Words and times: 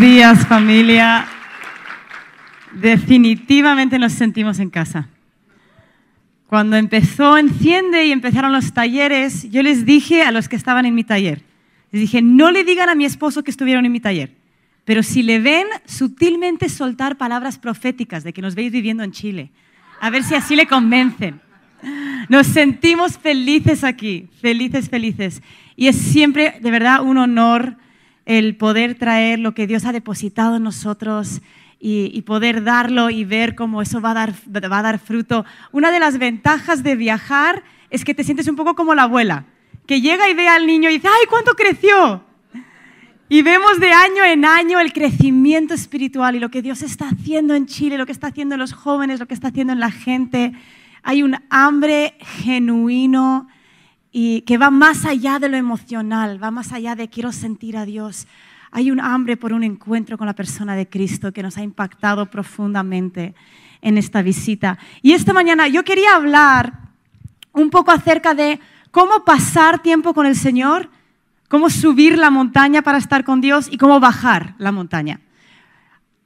días, 0.00 0.44
familia. 0.48 1.24
Definitivamente 2.72 3.96
nos 3.96 4.12
sentimos 4.12 4.58
en 4.58 4.68
casa. 4.68 5.08
Cuando 6.48 6.76
empezó 6.76 7.38
Enciende 7.38 8.04
y 8.04 8.10
empezaron 8.10 8.52
los 8.52 8.74
talleres, 8.74 9.48
yo 9.50 9.62
les 9.62 9.86
dije 9.86 10.22
a 10.22 10.32
los 10.32 10.48
que 10.48 10.56
estaban 10.56 10.84
en 10.84 10.96
mi 10.96 11.04
taller, 11.04 11.42
les 11.92 12.00
dije, 12.00 12.22
no 12.22 12.50
le 12.50 12.64
digan 12.64 12.88
a 12.88 12.96
mi 12.96 13.04
esposo 13.04 13.44
que 13.44 13.52
estuvieron 13.52 13.86
en 13.86 13.92
mi 13.92 14.00
taller, 14.00 14.32
pero 14.84 15.04
si 15.04 15.22
le 15.22 15.38
ven 15.38 15.66
sutilmente 15.86 16.68
soltar 16.68 17.16
palabras 17.16 17.58
proféticas 17.58 18.24
de 18.24 18.32
que 18.32 18.42
nos 18.42 18.56
veis 18.56 18.72
viviendo 18.72 19.04
en 19.04 19.12
Chile, 19.12 19.52
a 20.00 20.10
ver 20.10 20.24
si 20.24 20.34
así 20.34 20.56
le 20.56 20.66
convencen. 20.66 21.40
Nos 22.28 22.48
sentimos 22.48 23.16
felices 23.16 23.84
aquí, 23.84 24.28
felices, 24.40 24.88
felices. 24.88 25.40
Y 25.76 25.86
es 25.86 25.96
siempre, 25.96 26.58
de 26.60 26.70
verdad, 26.70 27.02
un 27.02 27.18
honor 27.18 27.76
el 28.26 28.56
poder 28.56 28.94
traer 28.96 29.38
lo 29.38 29.54
que 29.54 29.66
Dios 29.66 29.84
ha 29.84 29.92
depositado 29.92 30.56
en 30.56 30.62
nosotros 30.62 31.42
y, 31.86 32.22
poder 32.22 32.64
darlo 32.64 33.10
y 33.10 33.24
ver 33.26 33.54
cómo 33.54 33.82
eso 33.82 34.00
va 34.00 34.12
a, 34.12 34.14
dar, 34.14 34.34
va 34.50 34.78
a 34.78 34.82
dar 34.82 34.98
fruto. 34.98 35.44
Una 35.70 35.90
de 35.90 36.00
las 36.00 36.16
ventajas 36.16 36.82
de 36.82 36.96
viajar 36.96 37.62
es 37.90 38.06
que 38.06 38.14
te 38.14 38.24
sientes 38.24 38.48
un 38.48 38.56
poco 38.56 38.74
como 38.74 38.94
la 38.94 39.02
abuela, 39.02 39.44
que 39.86 40.00
llega 40.00 40.30
y 40.30 40.34
ve 40.34 40.48
al 40.48 40.66
niño 40.66 40.88
y 40.88 40.94
dice, 40.94 41.08
¡ay, 41.08 41.26
cuánto 41.28 41.52
creció! 41.52 42.24
Y 43.28 43.42
vemos 43.42 43.80
de 43.80 43.92
año 43.92 44.24
en 44.24 44.46
año 44.46 44.80
el 44.80 44.94
crecimiento 44.94 45.74
espiritual 45.74 46.36
y 46.36 46.40
lo 46.40 46.50
que 46.50 46.62
Dios 46.62 46.80
está 46.80 47.08
haciendo 47.08 47.54
en 47.54 47.66
Chile, 47.66 47.98
lo 47.98 48.06
que 48.06 48.12
está 48.12 48.28
haciendo 48.28 48.54
en 48.54 48.60
los 48.60 48.72
jóvenes, 48.72 49.20
lo 49.20 49.26
que 49.26 49.34
está 49.34 49.48
haciendo 49.48 49.72
en 49.72 49.80
la 49.80 49.90
gente. 49.90 50.52
Hay 51.02 51.22
un 51.22 51.36
hambre 51.50 52.16
genuino 52.20 53.48
y 54.16 54.42
que 54.42 54.58
va 54.58 54.70
más 54.70 55.06
allá 55.06 55.40
de 55.40 55.48
lo 55.48 55.56
emocional, 55.56 56.40
va 56.40 56.52
más 56.52 56.72
allá 56.72 56.94
de 56.94 57.08
quiero 57.08 57.32
sentir 57.32 57.76
a 57.76 57.84
Dios. 57.84 58.28
Hay 58.70 58.92
un 58.92 59.00
hambre 59.00 59.36
por 59.36 59.52
un 59.52 59.64
encuentro 59.64 60.16
con 60.16 60.28
la 60.28 60.36
persona 60.36 60.76
de 60.76 60.88
Cristo 60.88 61.32
que 61.32 61.42
nos 61.42 61.56
ha 61.56 61.64
impactado 61.64 62.30
profundamente 62.30 63.34
en 63.82 63.98
esta 63.98 64.22
visita. 64.22 64.78
Y 65.02 65.14
esta 65.14 65.32
mañana 65.32 65.66
yo 65.66 65.82
quería 65.82 66.14
hablar 66.14 66.74
un 67.52 67.70
poco 67.70 67.90
acerca 67.90 68.34
de 68.34 68.60
cómo 68.92 69.24
pasar 69.24 69.82
tiempo 69.82 70.14
con 70.14 70.26
el 70.26 70.36
Señor, 70.36 70.90
cómo 71.48 71.68
subir 71.68 72.16
la 72.16 72.30
montaña 72.30 72.82
para 72.82 72.98
estar 72.98 73.24
con 73.24 73.40
Dios 73.40 73.66
y 73.68 73.78
cómo 73.78 73.98
bajar 73.98 74.54
la 74.58 74.70
montaña. 74.70 75.22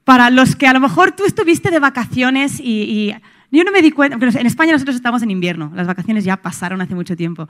Para 0.04 0.28
los 0.28 0.56
que 0.56 0.66
a 0.66 0.74
lo 0.74 0.80
mejor 0.80 1.12
tú 1.12 1.24
estuviste 1.24 1.70
de 1.70 1.80
vacaciones 1.80 2.60
y, 2.60 3.14
yo 3.50 3.64
no 3.64 3.72
me 3.72 3.82
di 3.82 3.90
cuenta, 3.90 4.16
en 4.16 4.46
España 4.46 4.72
nosotros 4.72 4.96
estamos 4.96 5.22
en 5.22 5.30
invierno, 5.30 5.72
las 5.74 5.86
vacaciones 5.86 6.24
ya 6.24 6.36
pasaron 6.36 6.80
hace 6.80 6.94
mucho 6.94 7.16
tiempo. 7.16 7.48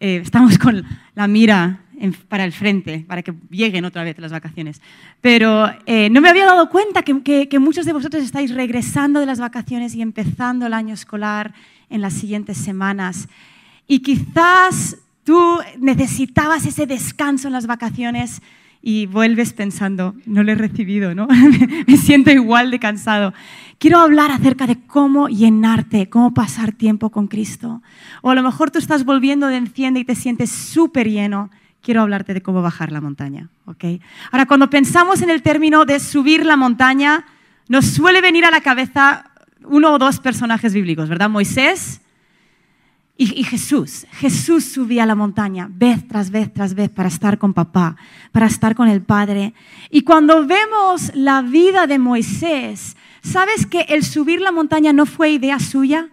Eh, 0.00 0.20
estamos 0.22 0.58
con 0.58 0.84
la 1.14 1.28
mira 1.28 1.80
para 2.28 2.44
el 2.44 2.52
frente, 2.52 3.04
para 3.06 3.22
que 3.22 3.34
lleguen 3.50 3.84
otra 3.84 4.02
vez 4.02 4.18
las 4.18 4.32
vacaciones. 4.32 4.80
Pero 5.20 5.70
eh, 5.86 6.10
no 6.10 6.20
me 6.20 6.28
había 6.28 6.46
dado 6.46 6.68
cuenta 6.68 7.02
que, 7.02 7.48
que, 7.48 7.58
muchos 7.60 7.86
de 7.86 7.92
vosotros 7.92 8.24
estáis 8.24 8.52
regresando 8.52 9.20
de 9.20 9.26
las 9.26 9.38
vacaciones 9.38 9.94
y 9.94 10.02
empezando 10.02 10.66
el 10.66 10.74
año 10.74 10.94
escolar 10.94 11.54
en 11.90 12.00
las 12.00 12.14
siguientes 12.14 12.56
semanas. 12.56 13.28
Y 13.86 14.00
quizás 14.00 14.96
tú 15.22 15.60
necesitabas 15.78 16.66
ese 16.66 16.86
descanso 16.86 17.46
en 17.46 17.52
las 17.52 17.68
vacaciones 17.68 18.42
y 18.82 19.06
vuelves 19.06 19.52
pensando, 19.52 20.14
no 20.26 20.42
lo 20.42 20.50
he 20.50 20.56
recibido, 20.56 21.14
¿no? 21.14 21.28
Me 21.86 21.96
siento 21.96 22.32
igual 22.32 22.72
de 22.72 22.80
cansado. 22.80 23.32
Quiero 23.78 24.00
hablar 24.00 24.32
acerca 24.32 24.66
de 24.66 24.84
cómo 24.86 25.28
llenarte, 25.28 26.08
cómo 26.08 26.34
pasar 26.34 26.72
tiempo 26.72 27.10
con 27.10 27.28
Cristo. 27.28 27.80
O 28.22 28.30
a 28.30 28.34
lo 28.34 28.42
mejor 28.42 28.72
tú 28.72 28.80
estás 28.80 29.04
volviendo 29.04 29.46
de 29.46 29.56
enciende 29.56 30.00
y 30.00 30.04
te 30.04 30.16
sientes 30.16 30.50
súper 30.50 31.08
lleno. 31.08 31.50
Quiero 31.80 32.02
hablarte 32.02 32.34
de 32.34 32.42
cómo 32.42 32.60
bajar 32.60 32.90
la 32.90 33.00
montaña, 33.00 33.48
¿ok? 33.66 33.84
Ahora, 34.32 34.46
cuando 34.46 34.68
pensamos 34.68 35.22
en 35.22 35.30
el 35.30 35.42
término 35.42 35.84
de 35.84 36.00
subir 36.00 36.44
la 36.44 36.56
montaña, 36.56 37.24
nos 37.68 37.86
suele 37.86 38.20
venir 38.20 38.44
a 38.44 38.50
la 38.50 38.60
cabeza 38.60 39.30
uno 39.64 39.92
o 39.92 39.98
dos 39.98 40.18
personajes 40.18 40.74
bíblicos, 40.74 41.08
¿verdad? 41.08 41.30
Moisés 41.30 42.00
y, 43.22 43.44
Jesús, 43.44 44.06
Jesús 44.12 44.64
subía 44.64 45.04
a 45.04 45.06
la 45.06 45.14
montaña 45.14 45.68
vez 45.70 46.06
tras 46.08 46.30
vez 46.30 46.52
tras 46.52 46.74
vez 46.74 46.90
para 46.90 47.08
estar 47.08 47.38
con 47.38 47.54
papá, 47.54 47.96
para 48.32 48.46
estar 48.46 48.74
con 48.74 48.88
el 48.88 49.02
Padre. 49.02 49.54
Y 49.90 50.02
cuando 50.02 50.46
vemos 50.46 51.12
la 51.14 51.42
vida 51.42 51.86
de 51.86 51.98
Moisés, 51.98 52.96
¿sabes 53.22 53.66
que 53.66 53.82
el 53.82 54.04
subir 54.04 54.40
la 54.40 54.52
montaña 54.52 54.92
no 54.92 55.06
fue 55.06 55.30
idea 55.30 55.58
suya? 55.58 56.10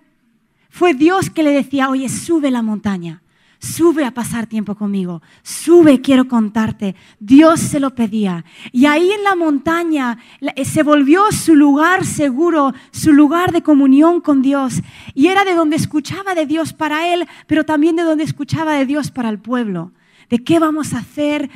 Fue 0.70 0.94
Dios 0.94 1.30
que 1.30 1.44
le 1.44 1.52
decía, 1.52 1.90
oye, 1.90 2.10
sube 2.10 2.52
la 2.52 2.62
montaña 2.62 3.22
sube 3.60 4.06
a 4.06 4.12
pasar 4.12 4.48
tiempo 4.48 4.76
conmigo, 4.76 5.22
sube, 5.44 6.02
quiero 6.02 6.28
contarte. 6.28 6.96
Dios 7.20 7.60
se 7.60 7.80
lo 7.80 7.94
pedía. 7.94 8.46
Y 8.72 8.86
ahí 8.86 9.12
en 9.12 9.24
la 9.24 9.36
montaña 9.36 10.18
eh, 10.56 10.66
se 10.66 10.82
volvió 10.82 11.32
su 11.32 11.56
lugar 11.56 12.06
seguro, 12.06 12.74
su 12.92 13.12
lugar 13.12 13.52
de 13.52 13.62
comunión 13.62 14.22
con 14.22 14.42
Dios. 14.42 14.82
Y 15.14 15.28
era 15.28 15.44
de 15.44 15.54
donde 15.54 15.76
escuchaba 15.76 16.36
de 16.36 16.46
Dios 16.46 16.74
para 16.74 17.14
él, 17.14 17.28
pero 17.48 17.66
también 17.66 17.98
de 17.98 18.04
donde 18.04 18.24
escuchaba 18.24 18.74
de 18.74 18.86
Dios 18.86 19.12
para 19.12 19.30
el 19.30 19.40
pueblo. 19.40 19.92
De 20.30 20.44
qué 20.44 20.60
vamos 20.60 20.94
a 20.94 21.00
hacer, 21.00 21.50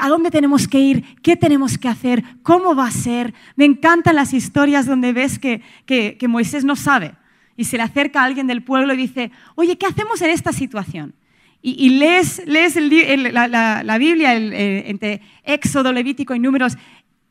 a 0.00 0.08
dónde 0.08 0.30
tenemos 0.30 0.68
que 0.68 0.78
ir, 0.78 1.16
qué 1.22 1.36
tenemos 1.36 1.76
que 1.76 1.88
hacer, 1.88 2.24
cómo 2.42 2.74
va 2.74 2.86
a 2.86 2.92
ser. 2.92 3.34
Me 3.56 3.64
encantan 3.64 4.14
las 4.14 4.32
historias 4.32 4.86
donde 4.86 5.12
ves 5.12 5.38
que, 5.38 5.60
que 5.86 6.28
Moisés 6.28 6.64
no 6.64 6.76
sabe 6.76 7.19
y 7.60 7.64
se 7.64 7.76
le 7.76 7.82
acerca 7.82 8.22
a 8.22 8.24
alguien 8.24 8.46
del 8.46 8.62
pueblo 8.62 8.94
y 8.94 8.96
dice, 8.96 9.30
oye, 9.54 9.76
¿qué 9.76 9.84
hacemos 9.84 10.22
en 10.22 10.30
esta 10.30 10.50
situación? 10.50 11.12
Y, 11.60 11.90
lees, 11.90 12.42
lees 12.46 12.74
la, 12.74 13.98
Biblia 13.98 14.34
entre 14.34 15.20
Éxodo, 15.44 15.92
Levítico 15.92 16.34
y 16.34 16.38
Números 16.38 16.78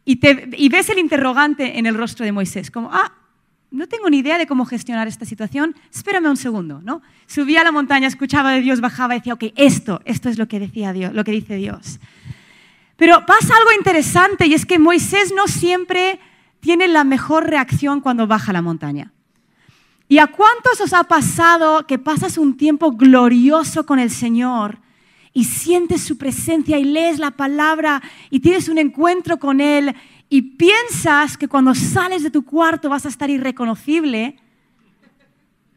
y, 0.05 0.19
y 0.55 0.69
ves 0.69 0.87
el 0.89 0.99
interrogante 0.99 1.79
en 1.79 1.87
el 1.87 1.95
rostro 1.95 2.25
de 2.25 2.31
Moisés, 2.31 2.69
como, 2.69 2.91
ah, 2.93 3.11
no 3.71 3.87
tengo 3.87 4.07
ni 4.07 4.19
idea 4.19 4.37
de 4.37 4.45
cómo 4.45 4.65
gestionar 4.65 5.07
esta 5.07 5.25
situación, 5.25 5.75
espérame 5.91 6.27
un 6.29 6.37
segundo, 6.37 6.79
¿no? 6.83 7.01
Subía 7.25 7.61
a 7.61 7.63
la 7.63 7.71
montaña, 7.71 8.07
escuchaba 8.07 8.51
de 8.51 8.61
Dios, 8.61 8.81
bajaba 8.81 9.15
y 9.15 9.21
decía, 9.21 9.33
ok, 9.33 9.45
esto, 9.55 9.99
esto 10.05 10.29
es 10.29 10.37
lo 10.37 10.47
que, 10.47 10.59
decía 10.59 10.93
Dios, 10.93 11.11
lo 11.11 11.23
que 11.23 11.31
dice 11.31 11.55
Dios. 11.55 11.99
Pero 12.97 13.25
pasa 13.25 13.55
algo 13.57 13.71
interesante 13.75 14.45
y 14.45 14.53
es 14.53 14.67
que 14.67 14.77
Moisés 14.77 15.33
no 15.35 15.47
siempre 15.47 16.19
tiene 16.59 16.87
la 16.87 17.03
mejor 17.03 17.49
reacción 17.49 17.99
cuando 17.99 18.27
baja 18.27 18.53
la 18.53 18.61
montaña. 18.61 19.11
¿Y 20.11 20.17
a 20.17 20.25
cuántos 20.25 20.81
os 20.81 20.91
ha 20.91 21.03
pasado 21.03 21.85
que 21.85 21.99
pasas 21.99 22.39
un 22.39 22.57
tiempo 22.57 22.93
glorioso 22.93 23.85
con 23.85 23.99
el 23.99 24.09
Señor 24.09 24.79
y 25.33 25.43
sientes 25.43 26.01
su 26.01 26.17
presencia 26.17 26.79
y 26.79 26.83
lees 26.83 27.19
la 27.19 27.29
palabra 27.29 28.01
y 28.31 28.39
tienes 28.39 28.69
un 28.69 28.79
encuentro 28.79 29.37
con 29.37 29.61
Él 29.61 29.95
y 30.27 30.41
piensas 30.41 31.37
que 31.37 31.47
cuando 31.47 31.75
sales 31.75 32.23
de 32.23 32.31
tu 32.31 32.43
cuarto 32.43 32.89
vas 32.89 33.05
a 33.05 33.09
estar 33.09 33.29
irreconocible, 33.29 34.39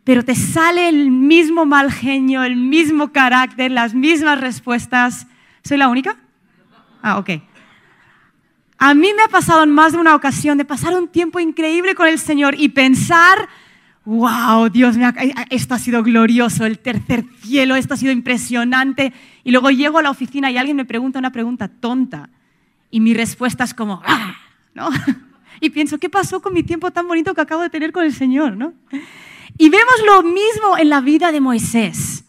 pero 0.03 0.25
te 0.25 0.35
sale 0.35 0.89
el 0.89 1.11
mismo 1.11 1.67
mal 1.67 1.93
genio, 1.93 2.43
el 2.43 2.57
mismo 2.57 3.13
carácter, 3.13 3.71
las 3.71 3.93
mismas 3.93 4.41
respuestas? 4.41 5.27
¿Soy 5.63 5.77
la 5.77 5.89
única? 5.89 6.17
Ah, 7.03 7.19
ok. 7.19 7.33
A 8.79 8.95
mí 8.95 9.11
me 9.15 9.25
ha 9.25 9.29
pasado 9.29 9.63
en 9.63 9.71
más 9.71 9.93
de 9.93 9.99
una 9.99 10.15
ocasión 10.15 10.57
de 10.57 10.65
pasar 10.65 10.95
un 10.97 11.09
tiempo 11.09 11.39
increíble 11.39 11.95
con 11.95 12.09
el 12.09 12.19
Señor 12.19 12.55
y 12.59 12.71
pensar 12.71 13.47
wow, 14.05 14.69
Dios 14.69 14.97
mío, 14.97 15.09
esto 15.51 15.75
ha 15.75 15.79
sido 15.79 16.03
glorioso, 16.03 16.67
el 16.67 16.79
tercer 16.79 17.25
cielo, 17.41 17.77
esto 17.77 17.95
ha 17.95 17.97
sido 17.97 18.13
impresionante. 18.13 19.13
Y 19.45 19.51
luego 19.51 19.71
llego 19.71 19.99
a 19.99 20.03
la 20.03 20.11
oficina 20.11 20.51
y 20.51 20.59
alguien 20.59 20.77
me 20.77 20.85
pregunta 20.85 21.19
una 21.19 21.33
pregunta 21.33 21.69
tonta 21.69 22.29
y 22.91 23.01
mi 23.01 23.15
respuesta 23.15 23.65
es 23.65 23.75
como, 23.75 24.01
¡ah! 24.07 24.37
¿no? 24.75 24.89
Y 25.61 25.71
pienso, 25.71 25.99
¿qué 25.99 26.11
pasó 26.11 26.43
con 26.43 26.53
mi 26.53 26.65
tiempo 26.65 26.91
tan 26.91 27.07
bonito 27.07 27.35
que 27.35 27.41
acabo 27.41 27.63
de 27.63 27.71
tener 27.71 27.93
con 27.93 28.03
el 28.03 28.13
Señor? 28.13 28.57
¿no? 28.57 28.73
Y 29.57 29.69
vemos 29.69 29.95
lo 30.05 30.25
mismo 30.25 30.77
en 30.77 30.89
la 30.89 31.01
vida 31.01 31.31
de 31.31 31.41
Moisés. 31.41 32.25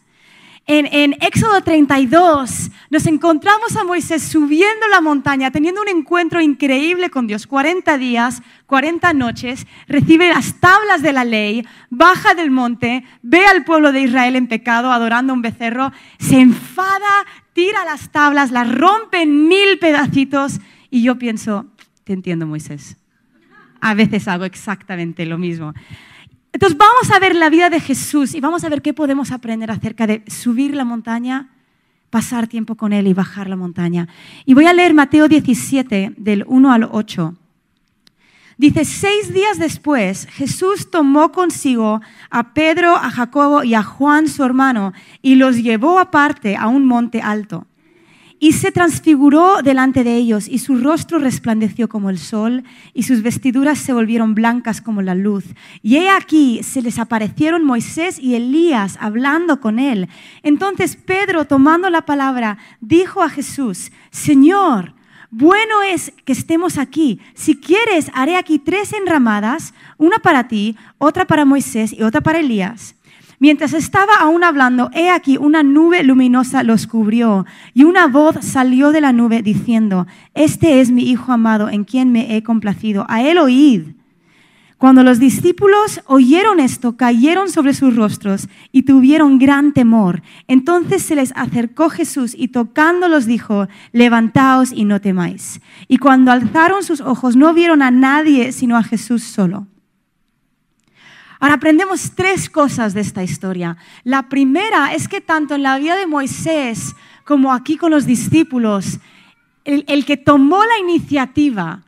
En, 0.66 1.14
Éxodo 1.20 1.60
32 1.60 2.70
nos 2.88 3.06
encontramos 3.06 3.76
a 3.76 3.84
Moisés 3.84 4.22
subiendo 4.22 4.88
la 4.88 5.02
montaña, 5.02 5.50
teniendo 5.50 5.82
un 5.82 5.88
encuentro 5.88 6.40
increíble 6.40 7.10
con 7.10 7.26
Dios, 7.26 7.46
40 7.46 7.98
días, 7.98 8.40
40 8.64 9.12
noches, 9.12 9.66
recibe 9.88 10.30
las 10.30 10.60
tablas 10.60 11.02
de 11.02 11.12
la 11.12 11.24
ley, 11.24 11.66
baja 11.90 12.34
del 12.34 12.50
monte, 12.50 13.04
ve 13.20 13.44
al 13.44 13.64
pueblo 13.64 13.92
de 13.92 14.02
Israel 14.02 14.36
en 14.36 14.46
pecado, 14.46 14.90
adorando 14.90 15.34
un 15.34 15.42
becerro, 15.42 15.92
se 16.18 16.40
enfada, 16.40 17.26
tira 17.52 17.84
las 17.84 18.10
tablas, 18.10 18.50
las 18.50 18.74
rompe 18.74 19.20
en 19.20 19.48
mil 19.48 19.78
pedacitos 19.78 20.60
y 20.88 21.02
yo 21.02 21.18
pienso, 21.18 21.66
te 22.04 22.14
entiendo 22.14 22.46
Moisés. 22.46 22.96
A 23.82 23.92
veces 23.92 24.28
hago 24.28 24.46
exactamente 24.46 25.26
lo 25.26 25.36
mismo. 25.36 25.74
Entonces 26.54 26.78
vamos 26.78 27.10
a 27.10 27.18
ver 27.18 27.34
la 27.34 27.50
vida 27.50 27.68
de 27.68 27.80
Jesús 27.80 28.32
y 28.32 28.40
vamos 28.40 28.62
a 28.62 28.68
ver 28.68 28.80
qué 28.80 28.94
podemos 28.94 29.32
aprender 29.32 29.72
acerca 29.72 30.06
de 30.06 30.22
subir 30.28 30.72
la 30.76 30.84
montaña, 30.84 31.50
pasar 32.10 32.46
tiempo 32.46 32.76
con 32.76 32.92
Él 32.92 33.08
y 33.08 33.12
bajar 33.12 33.48
la 33.48 33.56
montaña. 33.56 34.06
Y 34.46 34.54
voy 34.54 34.66
a 34.66 34.72
leer 34.72 34.94
Mateo 34.94 35.26
17 35.26 36.14
del 36.16 36.44
1 36.46 36.72
al 36.72 36.88
8. 36.92 37.34
Dice, 38.56 38.84
seis 38.84 39.34
días 39.34 39.58
después 39.58 40.28
Jesús 40.30 40.92
tomó 40.92 41.32
consigo 41.32 42.00
a 42.30 42.54
Pedro, 42.54 42.94
a 42.94 43.10
Jacobo 43.10 43.64
y 43.64 43.74
a 43.74 43.82
Juan 43.82 44.28
su 44.28 44.44
hermano 44.44 44.92
y 45.22 45.34
los 45.34 45.56
llevó 45.56 45.98
aparte 45.98 46.54
a 46.54 46.68
un 46.68 46.86
monte 46.86 47.20
alto. 47.20 47.66
Y 48.40 48.52
se 48.52 48.72
transfiguró 48.72 49.62
delante 49.62 50.04
de 50.04 50.16
ellos, 50.16 50.48
y 50.48 50.58
su 50.58 50.76
rostro 50.76 51.18
resplandeció 51.18 51.88
como 51.88 52.10
el 52.10 52.18
sol, 52.18 52.64
y 52.92 53.04
sus 53.04 53.22
vestiduras 53.22 53.78
se 53.78 53.92
volvieron 53.92 54.34
blancas 54.34 54.80
como 54.80 55.02
la 55.02 55.14
luz. 55.14 55.44
Y 55.82 55.96
he 55.96 56.10
aquí 56.10 56.62
se 56.62 56.82
les 56.82 56.98
aparecieron 56.98 57.64
Moisés 57.64 58.18
y 58.18 58.34
Elías 58.34 58.98
hablando 59.00 59.60
con 59.60 59.78
él. 59.78 60.08
Entonces 60.42 60.96
Pedro, 60.96 61.46
tomando 61.46 61.90
la 61.90 62.02
palabra, 62.02 62.58
dijo 62.80 63.22
a 63.22 63.28
Jesús, 63.28 63.92
Señor, 64.10 64.94
bueno 65.30 65.82
es 65.82 66.12
que 66.24 66.32
estemos 66.32 66.78
aquí. 66.78 67.20
Si 67.34 67.56
quieres, 67.56 68.10
haré 68.14 68.36
aquí 68.36 68.58
tres 68.58 68.92
enramadas, 68.92 69.74
una 69.96 70.18
para 70.18 70.48
ti, 70.48 70.76
otra 70.98 71.24
para 71.24 71.44
Moisés 71.44 71.92
y 71.92 72.02
otra 72.02 72.20
para 72.20 72.40
Elías. 72.40 72.94
Mientras 73.44 73.74
estaba 73.74 74.14
aún 74.20 74.42
hablando, 74.42 74.88
he 74.94 75.10
aquí 75.10 75.36
una 75.36 75.62
nube 75.62 76.02
luminosa 76.02 76.62
los 76.62 76.86
cubrió 76.86 77.44
y 77.74 77.84
una 77.84 78.06
voz 78.06 78.36
salió 78.40 78.90
de 78.90 79.02
la 79.02 79.12
nube 79.12 79.42
diciendo, 79.42 80.06
este 80.32 80.80
es 80.80 80.90
mi 80.90 81.10
Hijo 81.10 81.30
amado 81.30 81.68
en 81.68 81.84
quien 81.84 82.10
me 82.10 82.38
he 82.38 82.42
complacido, 82.42 83.04
a 83.06 83.20
él 83.22 83.36
oíd. 83.36 83.96
Cuando 84.78 85.02
los 85.02 85.18
discípulos 85.18 86.00
oyeron 86.06 86.58
esto, 86.58 86.96
cayeron 86.96 87.50
sobre 87.50 87.74
sus 87.74 87.94
rostros 87.94 88.48
y 88.72 88.84
tuvieron 88.84 89.38
gran 89.38 89.74
temor. 89.74 90.22
Entonces 90.48 91.02
se 91.02 91.14
les 91.14 91.30
acercó 91.36 91.90
Jesús 91.90 92.34
y 92.34 92.48
tocándolos 92.48 93.26
dijo, 93.26 93.68
levantaos 93.92 94.72
y 94.72 94.86
no 94.86 95.02
temáis. 95.02 95.60
Y 95.86 95.98
cuando 95.98 96.32
alzaron 96.32 96.82
sus 96.82 97.02
ojos 97.02 97.36
no 97.36 97.52
vieron 97.52 97.82
a 97.82 97.90
nadie 97.90 98.52
sino 98.52 98.78
a 98.78 98.82
Jesús 98.82 99.22
solo. 99.22 99.66
Ahora 101.44 101.56
aprendemos 101.56 102.12
tres 102.14 102.48
cosas 102.48 102.94
de 102.94 103.02
esta 103.02 103.22
historia. 103.22 103.76
La 104.02 104.30
primera 104.30 104.94
es 104.94 105.08
que 105.08 105.20
tanto 105.20 105.54
en 105.54 105.62
la 105.62 105.76
vida 105.76 105.94
de 105.94 106.06
Moisés 106.06 106.96
como 107.22 107.52
aquí 107.52 107.76
con 107.76 107.90
los 107.90 108.06
discípulos, 108.06 108.98
el, 109.66 110.06
que 110.06 110.16
tomó 110.16 110.64
la 110.64 110.78
iniciativa 110.78 111.82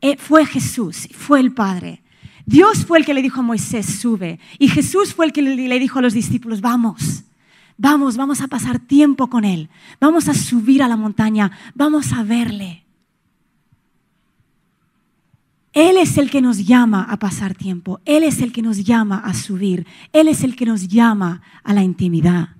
eh, 0.00 0.16
fue 0.18 0.46
Jesús, 0.46 1.08
fue 1.12 1.40
el 1.40 1.52
Padre. 1.52 2.04
Dios 2.46 2.86
fue 2.86 3.00
el 3.00 3.04
que 3.04 3.12
le 3.12 3.22
dijo 3.22 3.40
a 3.40 3.42
Moisés, 3.42 3.86
sube. 3.86 4.38
Y 4.60 4.68
Jesús 4.68 5.14
fue 5.14 5.26
el 5.26 5.32
que 5.32 5.42
le 5.42 5.78
dijo 5.80 5.98
a 5.98 6.02
los 6.02 6.14
discípulos, 6.14 6.60
vamos, 6.60 7.24
vamos, 7.76 8.16
vamos 8.16 8.40
a 8.40 8.46
pasar 8.46 8.78
tiempo 8.78 9.26
con 9.26 9.44
Él. 9.44 9.68
Vamos 10.00 10.28
a 10.28 10.34
subir 10.34 10.80
a 10.84 10.86
la 10.86 10.96
montaña, 10.96 11.50
vamos 11.74 12.12
a 12.12 12.22
verle. 12.22 12.84
Él 15.72 15.96
es 15.96 16.18
el 16.18 16.30
que 16.30 16.42
nos 16.42 16.66
llama 16.66 17.06
a 17.08 17.18
pasar 17.18 17.54
tiempo, 17.54 18.00
Él 18.04 18.24
es 18.24 18.40
el 18.40 18.52
que 18.52 18.62
nos 18.62 18.84
llama 18.84 19.18
a 19.24 19.34
subir, 19.34 19.86
Él 20.12 20.28
es 20.28 20.42
el 20.42 20.56
que 20.56 20.66
nos 20.66 20.88
llama 20.88 21.42
a 21.62 21.72
la 21.72 21.82
intimidad. 21.82 22.50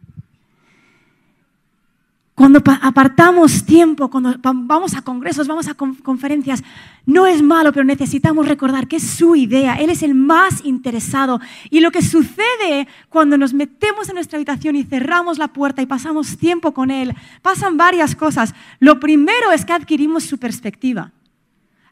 Cuando 2.41 2.63
apartamos 2.81 3.67
tiempo, 3.67 4.09
cuando 4.09 4.35
vamos 4.41 4.95
a 4.95 5.03
congresos, 5.03 5.47
vamos 5.47 5.69
a 5.69 5.75
conferencias, 5.75 6.65
no 7.05 7.27
es 7.27 7.43
malo, 7.43 7.71
pero 7.71 7.85
necesitamos 7.85 8.49
recordar 8.49 8.89
que 8.89 8.97
es 8.97 9.03
su 9.03 9.37
idea. 9.37 9.75
Él 9.75 9.91
es 9.91 10.03
el 10.03 10.15
más 10.15 10.65
interesado. 10.65 11.39
Y 11.69 11.81
lo 11.81 11.91
que 11.91 12.01
sucede 12.01 12.89
cuando 13.11 13.37
nos 13.37 13.53
metemos 13.53 14.09
en 14.09 14.15
nuestra 14.15 14.39
habitación 14.39 14.75
y 14.75 14.85
cerramos 14.85 15.37
la 15.37 15.49
puerta 15.49 15.83
y 15.83 15.87
pasamos 15.87 16.39
tiempo 16.39 16.73
con 16.73 16.91
Él, 16.91 17.15
pasan 17.43 17.77
varias 17.77 18.17
cosas. 18.17 18.55
Lo 18.79 19.01
primero 19.01 19.53
es 19.53 19.67
que 19.67 19.75
adquirimos 19.75 20.25
su 20.25 20.39
perspectiva. 20.39 21.13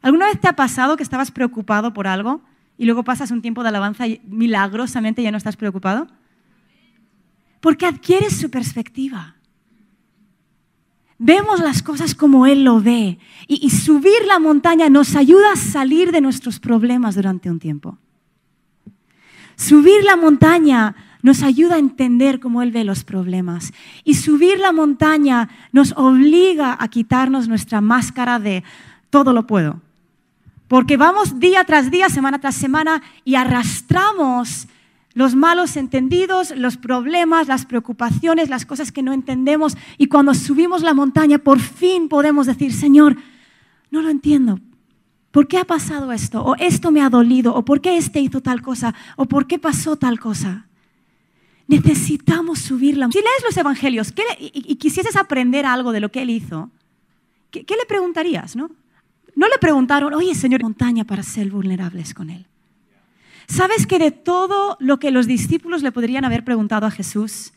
¿Alguna 0.01 0.27
vez 0.27 0.39
te 0.39 0.47
ha 0.47 0.53
pasado 0.53 0.97
que 0.97 1.03
estabas 1.03 1.31
preocupado 1.31 1.93
por 1.93 2.07
algo 2.07 2.41
y 2.77 2.85
luego 2.85 3.03
pasas 3.03 3.31
un 3.31 3.41
tiempo 3.41 3.63
de 3.63 3.69
alabanza 3.69 4.07
y 4.07 4.21
milagrosamente 4.25 5.21
ya 5.21 5.31
no 5.31 5.37
estás 5.37 5.57
preocupado? 5.57 6.07
Porque 7.59 7.85
adquieres 7.85 8.37
su 8.37 8.49
perspectiva. 8.49 9.35
Vemos 11.17 11.59
las 11.59 11.83
cosas 11.83 12.15
como 12.15 12.47
Él 12.47 12.63
lo 12.63 12.79
ve 12.79 13.19
y, 13.47 13.65
y 13.65 13.69
subir 13.71 14.25
la 14.25 14.39
montaña 14.39 14.89
nos 14.89 15.17
ayuda 15.17 15.51
a 15.51 15.57
salir 15.57 16.13
de 16.13 16.21
nuestros 16.21 16.59
problemas 16.59 17.15
durante 17.15 17.51
un 17.51 17.59
tiempo. 17.59 17.97
Subir 19.57 20.05
la 20.05 20.15
montaña 20.15 20.95
nos 21.21 21.43
ayuda 21.43 21.75
a 21.75 21.79
entender 21.79 22.39
cómo 22.39 22.61
Él 22.61 22.71
ve 22.71 22.85
los 22.85 23.03
problemas. 23.03 23.73
Y 24.05 24.13
subir 24.13 24.59
la 24.59 24.71
montaña 24.71 25.49
nos 25.73 25.93
obliga 25.97 26.77
a 26.79 26.87
quitarnos 26.87 27.49
nuestra 27.49 27.81
máscara 27.81 28.39
de 28.39 28.63
todo 29.09 29.33
lo 29.33 29.45
puedo. 29.45 29.81
Porque 30.69 30.97
vamos 30.97 31.39
día 31.39 31.63
tras 31.65 31.89
día, 31.89 32.09
semana 32.09 32.39
tras 32.39 32.53
semana 32.53 33.01
y 33.25 33.33
arrastramos 33.33 34.67
los 35.15 35.35
malos 35.35 35.75
entendidos, 35.75 36.55
los 36.55 36.77
problemas, 36.77 37.47
las 37.47 37.65
preocupaciones, 37.65 38.49
las 38.49 38.67
cosas 38.67 38.91
que 38.91 39.01
no 39.01 39.11
entendemos. 39.11 39.75
Y 39.97 40.07
cuando 40.07 40.35
subimos 40.35 40.83
la 40.83 40.93
montaña, 40.93 41.39
por 41.39 41.59
fin 41.59 42.07
podemos 42.07 42.45
decir, 42.45 42.71
Señor, 42.71 43.17
no 43.89 44.03
lo 44.03 44.09
entiendo. 44.09 44.59
¿Por 45.31 45.47
qué 45.47 45.57
ha 45.57 45.65
pasado 45.65 46.11
esto? 46.11 46.43
¿O 46.43 46.55
esto 46.55 46.91
me 46.91 47.01
ha 47.01 47.09
dolido? 47.09 47.55
¿O 47.55 47.65
por 47.65 47.81
qué 47.81 47.97
este 47.97 48.19
hizo 48.19 48.39
tal 48.41 48.61
cosa? 48.61 48.93
¿O 49.15 49.25
por 49.25 49.47
qué 49.47 49.57
pasó 49.57 49.95
tal 49.95 50.19
cosa? 50.19 50.67
Necesitamos 51.65 52.59
subir 52.59 52.95
la. 52.95 53.07
Si 53.07 53.17
lees 53.17 53.43
los 53.43 53.57
evangelios 53.57 54.13
y, 54.39 54.75
quisieses 54.75 55.15
aprender 55.15 55.65
algo 55.65 55.91
de 55.91 55.99
lo 55.99 56.11
que 56.11 56.21
él 56.21 56.29
hizo, 56.29 56.69
¿qué, 57.49 57.65
qué 57.65 57.75
le 57.75 57.87
preguntarías? 57.87 58.55
¿no? 58.55 58.69
No 59.39 59.47
le 59.47 59.57
preguntaron, 59.57 60.13
oye, 60.13 60.35
Señor, 60.35 60.61
montaña 60.63 61.05
para 61.05 61.23
ser 61.23 61.49
vulnerables 61.49 62.13
con 62.13 62.29
Él. 62.29 62.45
¿Sabes 63.47 63.87
que 63.87 63.97
de 63.97 64.11
todo 64.11 64.75
lo 64.81 64.99
que 64.99 65.11
los 65.11 65.27
discípulos 65.27 65.81
le 65.81 65.93
podrían 65.93 66.25
haber 66.25 66.43
preguntado 66.43 66.85
a 66.85 66.91
Jesús, 66.91 67.53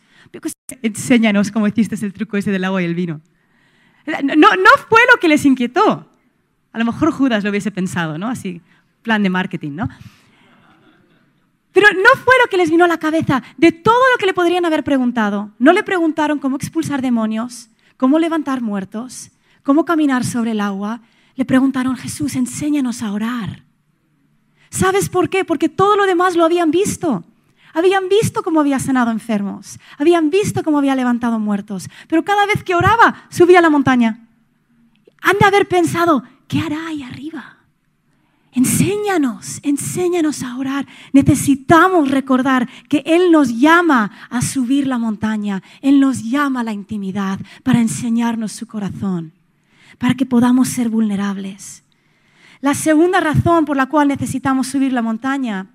enséñanos 0.80 1.50
cómo 1.50 1.66
hiciste 1.66 1.96
el 2.06 2.12
truco 2.12 2.36
ese 2.36 2.52
del 2.52 2.62
agua 2.62 2.82
y 2.82 2.84
el 2.84 2.94
vino? 2.94 3.20
No, 4.06 4.54
no 4.54 4.70
fue 4.88 5.00
lo 5.12 5.18
que 5.18 5.26
les 5.26 5.44
inquietó. 5.44 6.08
A 6.72 6.78
lo 6.78 6.84
mejor 6.84 7.10
Judas 7.10 7.42
lo 7.42 7.50
hubiese 7.50 7.72
pensado, 7.72 8.16
¿no? 8.16 8.28
Así, 8.28 8.60
plan 9.02 9.24
de 9.24 9.30
marketing, 9.30 9.72
¿no? 9.72 9.88
Pero 11.72 11.88
no 11.94 12.22
fue 12.22 12.34
lo 12.44 12.48
que 12.48 12.58
les 12.58 12.70
vino 12.70 12.84
a 12.84 12.88
la 12.88 12.98
cabeza. 12.98 13.42
De 13.56 13.72
todo 13.72 14.04
lo 14.12 14.18
que 14.18 14.26
le 14.26 14.34
podrían 14.34 14.64
haber 14.64 14.84
preguntado, 14.84 15.50
no 15.58 15.72
le 15.72 15.82
preguntaron 15.82 16.38
cómo 16.38 16.58
expulsar 16.58 17.02
demonios, 17.02 17.70
cómo 17.96 18.20
levantar 18.20 18.60
muertos, 18.60 19.32
cómo 19.64 19.84
caminar 19.84 20.24
sobre 20.24 20.52
el 20.52 20.60
agua, 20.60 21.00
le 21.34 21.44
preguntaron, 21.44 21.96
Jesús, 21.96 22.36
enséñanos 22.36 23.02
a 23.02 23.12
orar. 23.12 23.64
¿Sabes 24.70 25.08
por 25.08 25.28
qué? 25.28 25.44
Porque 25.44 25.68
todo 25.68 25.96
lo 25.96 26.06
demás 26.06 26.36
lo 26.36 26.44
habían 26.44 26.70
visto. 26.70 27.24
Habían 27.74 28.08
visto 28.08 28.42
cómo 28.42 28.60
había 28.60 28.78
sanado 28.78 29.10
enfermos, 29.10 29.78
habían 29.96 30.28
visto 30.28 30.62
cómo 30.62 30.76
había 30.76 30.94
levantado 30.94 31.38
muertos, 31.38 31.88
pero 32.06 32.22
cada 32.22 32.44
vez 32.44 32.62
que 32.62 32.74
oraba 32.74 33.26
subía 33.30 33.60
a 33.60 33.62
la 33.62 33.70
montaña. 33.70 34.28
Han 35.22 35.38
de 35.38 35.46
haber 35.46 35.68
pensado, 35.68 36.22
¿qué 36.48 36.60
hará 36.60 36.88
ahí 36.88 37.02
arriba? 37.02 37.56
Enséñanos, 38.52 39.60
enséñanos 39.62 40.42
a 40.42 40.58
orar. 40.58 40.86
Necesitamos 41.14 42.10
recordar 42.10 42.68
que 42.90 43.02
Él 43.06 43.32
nos 43.32 43.58
llama 43.58 44.10
a 44.28 44.42
subir 44.42 44.86
la 44.86 44.98
montaña, 44.98 45.62
Él 45.80 45.98
nos 45.98 46.22
llama 46.22 46.60
a 46.60 46.64
la 46.64 46.74
intimidad 46.74 47.40
para 47.62 47.80
enseñarnos 47.80 48.52
su 48.52 48.66
corazón 48.66 49.32
para 49.98 50.14
que 50.14 50.26
podamos 50.26 50.68
ser 50.68 50.88
vulnerables. 50.88 51.82
La 52.60 52.74
segunda 52.74 53.20
razón 53.20 53.64
por 53.64 53.76
la 53.76 53.86
cual 53.86 54.08
necesitamos 54.08 54.68
subir 54.68 54.92
la 54.92 55.02
montaña, 55.02 55.66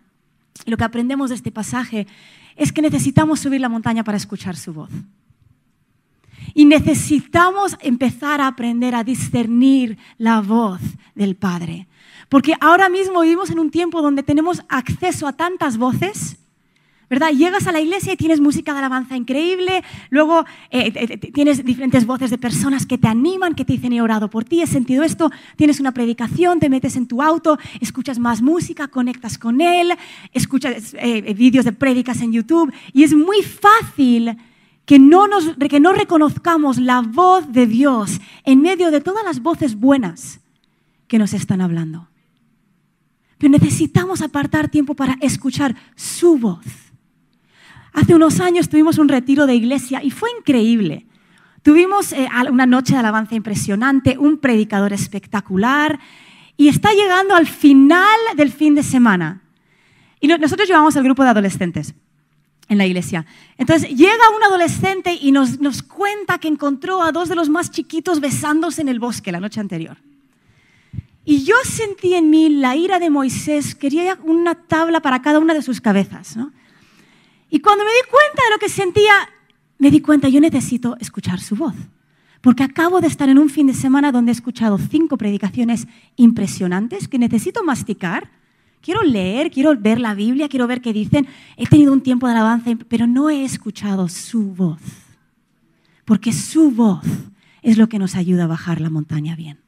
lo 0.66 0.78
que 0.78 0.84
aprendemos 0.84 1.30
de 1.30 1.36
este 1.36 1.52
pasaje, 1.52 2.08
es 2.56 2.72
que 2.72 2.82
necesitamos 2.82 3.40
subir 3.40 3.62
la 3.62 3.70
montaña 3.70 4.04
para 4.04 4.18
escuchar 4.18 4.56
su 4.56 4.74
voz. 4.74 4.90
Y 6.54 6.66
necesitamos 6.66 7.78
empezar 7.82 8.42
a 8.42 8.48
aprender 8.48 8.96
a 8.96 9.04
discernir 9.04 9.98
la 10.18 10.42
voz 10.42 10.82
del 11.14 11.36
Padre. 11.36 11.88
Porque 12.30 12.54
ahora 12.60 12.90
mismo 12.90 13.22
vivimos 13.22 13.52
en 13.52 13.60
un 13.60 13.70
tiempo 13.70 14.02
donde 14.02 14.24
tenemos 14.24 14.64
acceso 14.70 15.28
a 15.28 15.34
tantas 15.34 15.78
voces 15.78 16.38
¿verdad? 17.10 17.32
Llegas 17.32 17.68
a 17.68 17.72
la 17.72 17.80
iglesia 17.80 18.14
y 18.14 18.18
tienes 18.18 18.42
música 18.42 18.74
de 18.74 18.80
alabanza 18.80 19.16
increíble, 19.16 19.84
luego 20.10 20.46
eh, 20.72 21.18
tienes 21.34 21.64
diferentes 21.64 22.06
voces 22.06 22.30
de 22.30 22.38
personas 22.38 22.86
que 22.86 22.98
te 22.98 23.08
animan, 23.08 23.56
que 23.56 23.66
te 23.66 23.74
dicen 23.74 23.94
he 23.94 24.02
orado 24.02 24.30
por 24.30 24.44
ti, 24.44 24.62
he 24.62 24.68
sentido 24.68 25.04
esto, 25.04 25.32
tienes 25.56 25.80
una 25.80 25.94
predicación, 25.94 26.60
te 26.60 26.70
metes 26.70 26.96
en 26.98 27.08
tu 27.08 27.22
auto, 27.22 27.58
escuchas 27.80 28.20
más 28.20 28.42
música, 28.42 28.88
conectas 28.88 29.38
con 29.38 29.62
él, 29.62 29.94
escuchas 30.34 30.96
eh, 31.00 31.34
vídeos 31.34 31.66
de 31.66 31.72
prédicas 31.72 32.22
en 32.22 32.34
YouTube 32.34 32.74
y 32.94 33.04
es 33.04 33.14
muy 33.14 33.42
fácil 33.42 34.38
que 34.86 35.00
no, 35.00 35.28
nos, 35.28 35.56
que 35.70 35.80
no 35.80 35.94
reconozcamos 35.94 36.78
la 36.78 37.02
voz 37.02 37.52
de 37.52 37.68
Dios 37.68 38.20
en 38.44 38.62
medio 38.62 38.92
de 38.92 39.02
todas 39.02 39.24
las 39.24 39.42
voces 39.42 39.76
buenas 39.76 40.40
que 41.08 41.20
nos 41.20 41.34
están 41.34 41.62
hablando. 41.62 42.08
Pero 43.38 43.52
necesitamos 43.52 44.22
apartar 44.22 44.70
tiempo 44.70 44.96
para 44.96 45.18
escuchar 45.22 45.76
su 45.96 46.38
voz 46.38 46.87
Hace 47.98 48.14
unos 48.14 48.40
años 48.42 48.70
tuvimos 48.70 49.00
un 49.00 49.08
retiro 49.08 49.48
de 49.48 49.56
iglesia 49.56 50.04
y 50.04 50.12
fue 50.12 50.30
increíble. 50.38 51.08
Tuvimos 51.64 52.14
eh, 52.14 52.30
una 52.52 52.68
noche 52.68 52.94
de 52.94 53.00
alabanza 53.00 53.34
impresionante, 53.34 54.20
un 54.20 54.38
predicador 54.38 54.94
espectacular 54.94 56.00
y 56.58 56.68
está 56.68 56.94
llegando 56.94 57.34
al 57.34 57.48
final 57.48 58.20
del 58.36 58.52
fin 58.52 58.76
de 58.76 58.84
semana. 58.84 59.42
Y 60.20 60.28
nosotros 60.28 60.68
llevamos 60.68 60.96
el 60.96 61.04
grupo 61.06 61.24
de 61.24 61.30
adolescentes. 61.30 61.96
en 62.70 62.78
la 62.78 62.86
iglesia. 62.86 63.26
Entonces 63.58 63.90
llega 63.90 64.30
un 64.36 64.44
adolescente 64.44 65.18
y 65.20 65.32
nos, 65.32 65.60
nos 65.60 65.82
cuenta 65.82 66.38
que 66.38 66.50
encontró 66.50 67.02
a 67.02 67.12
dos 67.12 67.30
de 67.30 67.36
los 67.36 67.50
más 67.50 67.72
chiquitos 67.72 68.20
besándose 68.20 68.82
en 68.82 68.90
el 68.90 69.00
bosque 69.00 69.32
la 69.32 69.40
noche 69.40 69.60
anterior. 69.60 69.98
Y 71.26 71.46
yo 71.46 71.56
sentí 71.64 72.14
en 72.14 72.30
mí 72.30 72.50
la 72.50 72.76
ira 72.76 73.00
de 73.00 73.10
Moisés, 73.10 73.74
quería 73.74 74.20
una 74.24 74.54
tabla 74.54 75.00
para 75.00 75.24
cada 75.24 75.40
una 75.40 75.56
de 75.56 75.64
sus 75.64 75.82
cabezas. 75.82 76.38
¿no? 76.38 76.52
Y 77.50 77.60
cuando 77.60 77.84
me 77.84 77.92
di 77.92 78.10
cuenta 78.10 78.44
de 78.44 78.52
lo 78.52 78.60
que 78.60 78.70
sentía, 78.70 79.14
me 79.78 79.92
di 79.92 80.02
cuenta, 80.02 80.30
yo 80.30 80.42
necesito 80.42 80.98
escuchar 81.00 81.40
su 81.40 81.56
voz. 81.56 81.76
Porque 82.42 82.64
acabo 82.64 83.02
de 83.02 83.08
estar 83.08 83.30
en 83.30 83.40
un 83.40 83.50
fin 83.50 83.68
de 83.68 83.74
semana 83.74 84.12
donde 84.12 84.32
he 84.32 84.34
escuchado 84.34 84.78
cinco 84.78 85.18
predicaciones 85.18 85.88
impresionantes 86.16 87.08
que 87.08 87.20
necesito 87.20 87.64
masticar. 87.64 88.30
Quiero 88.82 89.04
leer, 89.04 89.52
quiero 89.52 89.76
ver 89.76 90.00
la 90.00 90.14
Biblia, 90.14 90.48
quiero 90.48 90.68
ver 90.68 90.82
qué 90.82 90.94
dicen. 90.94 91.28
He 91.58 91.66
tenido 91.66 91.92
un 91.92 92.02
tiempo 92.02 92.28
de 92.28 92.34
alabanza, 92.34 92.72
pero 92.88 93.08
no 93.08 93.30
he 93.30 93.44
escuchado 93.44 94.08
su 94.08 94.54
voz. 94.54 94.82
Porque 96.06 96.32
su 96.32 96.72
voz 96.72 97.06
es 97.62 97.78
lo 97.78 97.90
que 97.90 98.00
nos 98.00 98.16
ayuda 98.16 98.46
a 98.46 98.48
bajar 98.48 98.80
la 98.80 98.90
montaña 98.90 99.36
bien. 99.36 99.60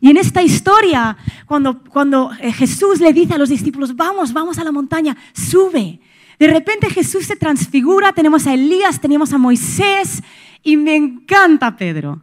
Y 0.00 0.10
en 0.10 0.16
esta 0.16 0.42
historia, 0.42 1.16
cuando, 1.46 1.82
cuando 1.82 2.30
eh, 2.40 2.52
Jesús 2.52 3.00
le 3.00 3.12
dice 3.12 3.34
a 3.34 3.38
los 3.38 3.48
discípulos, 3.48 3.96
vamos, 3.96 4.32
vamos 4.32 4.58
a 4.58 4.64
la 4.64 4.72
montaña, 4.72 5.16
sube. 5.32 6.00
De 6.38 6.46
repente 6.46 6.88
Jesús 6.90 7.26
se 7.26 7.36
transfigura, 7.36 8.12
tenemos 8.12 8.46
a 8.46 8.54
Elías, 8.54 9.00
tenemos 9.00 9.32
a 9.32 9.38
Moisés 9.38 10.22
y 10.62 10.76
me 10.76 10.94
encanta 10.94 11.76
Pedro. 11.76 12.22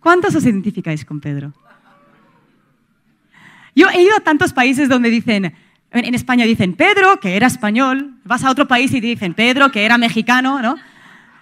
¿Cuántos 0.00 0.34
os 0.34 0.44
identificáis 0.44 1.04
con 1.04 1.20
Pedro? 1.20 1.52
Yo 3.74 3.88
he 3.88 4.02
ido 4.02 4.16
a 4.16 4.20
tantos 4.20 4.52
países 4.52 4.88
donde 4.88 5.10
dicen, 5.10 5.54
en 5.90 6.14
España 6.14 6.44
dicen 6.44 6.74
Pedro, 6.74 7.20
que 7.20 7.36
era 7.36 7.46
español, 7.46 8.14
vas 8.24 8.44
a 8.44 8.50
otro 8.50 8.66
país 8.66 8.92
y 8.92 9.00
dicen 9.00 9.34
Pedro, 9.34 9.70
que 9.70 9.84
era 9.84 9.96
mexicano, 9.96 10.60
¿no? 10.60 10.76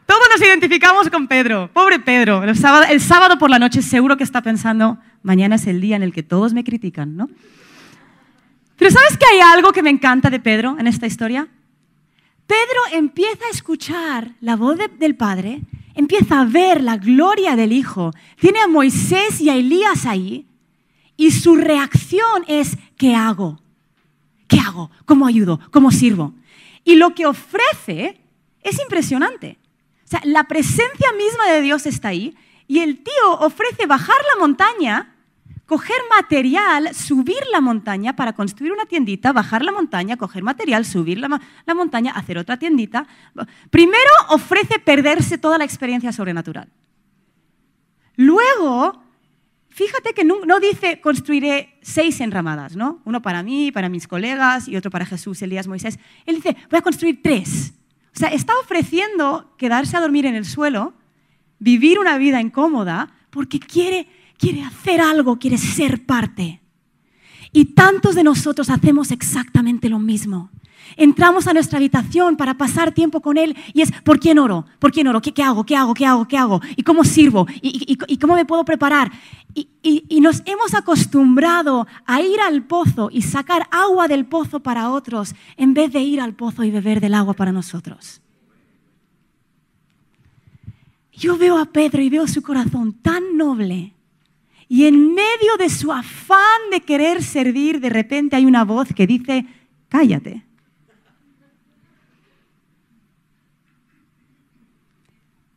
Todos 0.04 0.22
nos 0.30 0.46
identificamos 0.46 1.08
con 1.08 1.26
Pedro. 1.26 1.70
Pobre 1.72 1.98
Pedro. 1.98 2.42
El 2.42 2.56
sábado, 3.00 3.38
por 3.38 3.48
la 3.48 3.58
noche 3.58 3.80
seguro 3.80 4.16
que 4.16 4.24
está 4.24 4.42
pensando, 4.42 4.98
mañana 5.22 5.54
es 5.54 5.66
el 5.66 5.80
día 5.80 5.96
en 5.96 6.02
el 6.02 6.12
que 6.12 6.22
todos 6.22 6.52
me 6.52 6.64
critican, 6.64 7.16
¿no? 7.16 7.30
Pero 8.76 8.90
¿sabes 8.90 9.16
que 9.16 9.24
hay 9.26 9.40
algo 9.40 9.72
que 9.72 9.82
me 9.82 9.90
encanta 9.90 10.28
de 10.28 10.40
Pedro 10.40 10.76
en 10.78 10.86
esta 10.86 11.06
historia? 11.06 11.48
Pedro 12.52 12.98
empieza 12.98 13.46
a 13.46 13.50
escuchar 13.50 14.32
la 14.42 14.56
voz 14.56 14.76
del 14.98 15.16
Padre, 15.16 15.62
empieza 15.94 16.40
a 16.40 16.44
ver 16.44 16.82
la 16.82 16.98
gloria 16.98 17.56
del 17.56 17.72
Hijo, 17.72 18.10
tiene 18.38 18.60
a 18.60 18.68
Moisés 18.68 19.40
y 19.40 19.48
a 19.48 19.56
Elías 19.56 20.04
ahí, 20.04 20.46
y 21.16 21.30
su 21.30 21.56
reacción 21.56 22.44
es, 22.48 22.76
¿qué 22.98 23.14
hago? 23.14 23.58
¿Qué 24.48 24.58
hago? 24.58 24.90
¿Cómo 25.06 25.26
ayudo? 25.26 25.60
¿Cómo 25.70 25.90
sirvo? 25.90 26.34
Y 26.84 26.96
lo 26.96 27.14
que 27.14 27.24
ofrece 27.24 28.20
es 28.62 28.78
impresionante 28.80 29.58
sea, 30.12 30.20
la 30.24 30.44
presencia 30.44 31.12
misma 31.16 31.52
de 31.52 31.62
Dios 31.62 31.86
está 31.86 32.08
ahí 32.08 32.36
y 32.68 32.80
el 32.80 33.02
tío 33.02 33.32
ofrece 33.40 33.86
bajar 33.86 34.16
la 34.34 34.40
montaña, 34.40 35.11
coger 35.72 35.96
material, 36.14 36.94
subir 36.94 37.42
la 37.50 37.62
montaña 37.62 38.14
para 38.14 38.34
construir 38.34 38.72
una 38.72 38.84
tiendita, 38.84 39.32
bajar 39.32 39.64
la 39.64 39.72
montaña, 39.72 40.18
coger 40.18 40.42
material, 40.42 40.84
subir 40.84 41.16
la, 41.16 41.40
montaña, 41.74 42.12
hacer 42.12 42.36
otra 42.36 42.58
tiendita. 42.58 43.06
Primero 43.70 44.10
ofrece 44.28 44.78
perderse 44.78 45.38
toda 45.38 45.56
la 45.56 45.64
experiencia 45.64 46.12
sobrenatural. 46.12 46.68
Luego, 48.16 49.02
fíjate 49.70 50.12
que 50.12 50.24
no, 50.24 50.44
no, 50.44 50.60
dice 50.60 51.00
construiré 51.00 51.78
seis 51.80 52.20
enramadas, 52.20 52.76
¿no? 52.76 53.00
Uno 53.06 53.22
para 53.22 53.42
mí, 53.42 53.72
para 53.72 53.88
mis 53.88 54.06
colegas 54.06 54.68
y 54.68 54.76
otro 54.76 54.90
para 54.90 55.06
Jesús, 55.06 55.40
Elías, 55.40 55.68
Moisés. 55.68 55.98
Él 56.26 56.34
dice, 56.34 56.54
voy 56.70 56.80
a 56.80 56.82
construir 56.82 57.22
tres. 57.22 57.72
O 58.14 58.18
sea, 58.18 58.28
está 58.28 58.52
ofreciendo 58.58 59.54
quedarse 59.56 59.96
a 59.96 60.02
dormir 60.02 60.26
en 60.26 60.34
el 60.34 60.44
suelo, 60.44 60.92
vivir 61.58 61.98
una 61.98 62.18
vida 62.18 62.42
incómoda, 62.42 63.14
porque 63.30 63.58
quiere, 63.58 64.06
quiere 64.42 64.64
hacer 64.64 65.00
algo, 65.00 65.38
quiere 65.38 65.56
ser 65.56 66.04
parte. 66.04 66.60
Y 67.52 67.66
tantos 67.66 68.16
de 68.16 68.24
nosotros 68.24 68.70
hacemos 68.70 69.12
exactamente 69.12 69.88
lo 69.88 70.00
mismo. 70.00 70.50
Entramos 70.96 71.46
a 71.46 71.52
nuestra 71.52 71.78
habitación 71.78 72.36
para 72.36 72.54
pasar 72.54 72.90
tiempo 72.90 73.20
con 73.20 73.38
Él 73.38 73.56
y 73.72 73.82
es, 73.82 73.92
¿por 74.02 74.18
quién 74.18 74.40
oro? 74.40 74.66
¿Por 74.80 74.90
quién 74.90 75.06
oro? 75.06 75.20
¿Qué, 75.22 75.30
hago? 75.44 75.64
¿Qué 75.64 75.76
hago? 75.76 75.94
¿Qué 75.94 76.04
hago? 76.04 76.26
¿Qué 76.26 76.36
hago? 76.36 76.60
¿Y 76.74 76.82
cómo 76.82 77.04
sirvo? 77.04 77.46
¿Y, 77.62 78.16
cómo 78.16 78.34
me 78.34 78.44
puedo 78.44 78.64
preparar? 78.64 79.12
y 79.54 80.20
nos 80.20 80.42
hemos 80.46 80.74
acostumbrado 80.74 81.86
a 82.06 82.20
ir 82.20 82.40
al 82.40 82.64
pozo 82.64 83.10
y 83.12 83.22
sacar 83.22 83.68
agua 83.70 84.08
del 84.08 84.24
pozo 84.24 84.60
para 84.60 84.90
otros 84.90 85.34
en 85.56 85.74
vez 85.74 85.92
de 85.92 86.00
ir 86.00 86.20
al 86.20 86.34
pozo 86.34 86.64
y 86.64 86.70
beber 86.70 87.00
del 87.00 87.14
agua 87.14 87.34
para 87.34 87.52
nosotros. 87.52 88.22
Yo 91.12 91.36
veo 91.36 91.58
a 91.58 91.66
Pedro 91.66 92.02
y 92.02 92.10
veo 92.10 92.26
su 92.26 92.42
corazón 92.42 92.94
tan 92.94 93.36
noble. 93.36 93.94
Y 94.72 94.86
en 94.86 95.12
medio 95.12 95.58
de 95.58 95.68
su 95.68 95.92
afán 95.92 96.70
de 96.70 96.80
querer 96.80 97.22
servir, 97.22 97.78
de 97.78 97.90
repente 97.90 98.36
hay 98.36 98.46
una 98.46 98.64
voz 98.64 98.88
que 98.94 99.06
dice, 99.06 99.44
cállate. 99.90 100.46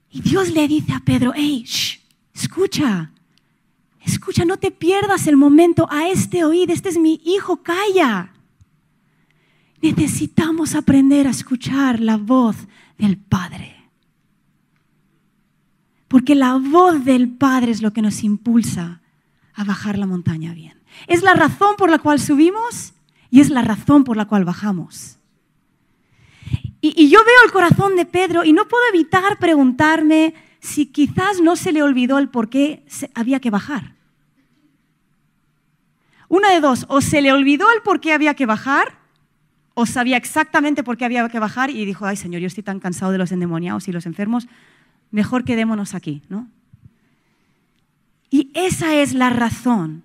Y 0.10 0.20
Dios 0.20 0.52
le 0.52 0.68
dice 0.68 0.92
a 0.92 1.00
Pedro, 1.00 1.32
hey, 1.34 1.64
escucha, 2.34 3.14
escucha, 4.02 4.44
no 4.44 4.58
te 4.58 4.70
pierdas 4.70 5.28
el 5.28 5.38
momento 5.38 5.88
a 5.90 6.10
este 6.10 6.44
oído, 6.44 6.74
este 6.74 6.90
es 6.90 6.98
mi 6.98 7.22
hijo, 7.24 7.64
calla. 7.64 8.34
Necesitamos 9.82 10.76
aprender 10.76 11.26
a 11.26 11.30
escuchar 11.32 12.02
la 12.02 12.18
voz 12.18 12.58
del 12.98 13.16
Padre. 13.16 13.78
Porque 16.10 16.36
la 16.36 16.56
voz 16.58 17.06
del 17.06 17.30
Padre 17.30 17.72
es 17.72 17.82
lo 17.82 17.94
que 17.94 18.02
nos 18.02 18.22
impulsa 18.22 19.04
a 19.56 19.64
bajar 19.64 19.98
la 19.98 20.06
montaña 20.06 20.54
bien. 20.54 20.82
Es 21.08 21.24
la 21.24 21.34
razón 21.34 21.76
por 21.78 21.90
la 21.90 22.00
cual 22.00 22.20
subimos 22.20 22.94
y 23.30 23.42
es 23.42 23.50
la 23.50 23.62
razón 23.62 24.04
por 24.04 24.18
la 24.18 24.26
cual 24.26 24.46
bajamos. 24.46 25.20
Y, 26.82 27.10
yo 27.10 27.20
veo 27.24 27.46
el 27.46 27.52
corazón 27.52 27.96
de 27.96 28.06
Pedro 28.06 28.44
y 28.44 28.54
no 28.54 28.68
puedo 28.68 28.84
evitar 28.94 29.40
preguntarme 29.40 30.36
si 30.60 30.86
quizás 30.86 31.42
no 31.42 31.56
se 31.56 31.72
le 31.72 31.82
olvidó 31.82 32.20
el 32.20 32.30
por 32.30 32.50
qué 32.50 32.86
había 33.16 33.40
que 33.40 33.50
bajar. 33.50 33.96
Una 36.28 36.52
de 36.52 36.60
dos, 36.60 36.86
o 36.88 37.02
se 37.02 37.22
le 37.22 37.32
olvidó 37.32 37.66
el 37.76 37.82
por 37.82 38.02
qué 38.02 38.14
había 38.14 38.36
que 38.36 38.46
bajar, 38.46 39.00
o 39.74 39.86
sabía 39.86 40.18
exactamente 40.18 40.84
por 40.84 40.98
qué 40.98 41.06
había 41.06 41.28
que 41.28 41.40
bajar 41.40 41.70
y 41.70 41.86
dijo, 41.86 42.06
ay 42.06 42.18
Señor, 42.18 42.42
yo 42.42 42.48
estoy 42.48 42.64
tan 42.64 42.80
cansado 42.80 43.12
de 43.12 43.18
los 43.18 43.32
endemoniados 43.32 43.88
y 43.88 43.92
los 43.92 44.06
enfermos, 44.06 44.48
mejor 45.12 45.44
quedémonos 45.44 45.96
aquí, 45.96 46.22
¿no? 46.30 46.48
Y 48.30 48.52
esa 48.54 48.96
es 48.96 49.14
la 49.14 49.30
razón 49.30 50.04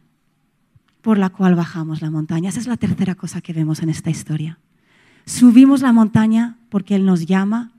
por 1.02 1.18
la 1.18 1.30
cual 1.30 1.54
bajamos 1.54 2.02
la 2.02 2.10
montaña. 2.10 2.50
Esa 2.50 2.60
es 2.60 2.66
la 2.66 2.76
tercera 2.76 3.14
cosa 3.14 3.40
que 3.40 3.52
vemos 3.52 3.80
en 3.80 3.88
esta 3.88 4.10
historia. 4.10 4.58
Subimos 5.24 5.80
la 5.80 5.92
montaña 5.92 6.56
porque 6.68 6.94
Él 6.94 7.04
nos 7.04 7.26
llama, 7.26 7.72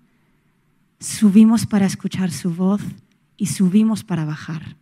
subimos 1.00 1.66
para 1.66 1.86
escuchar 1.86 2.32
su 2.32 2.54
voz 2.54 2.82
y 3.38 3.48
subimos 3.48 4.04
para 4.04 4.26
bajar. 4.26 4.76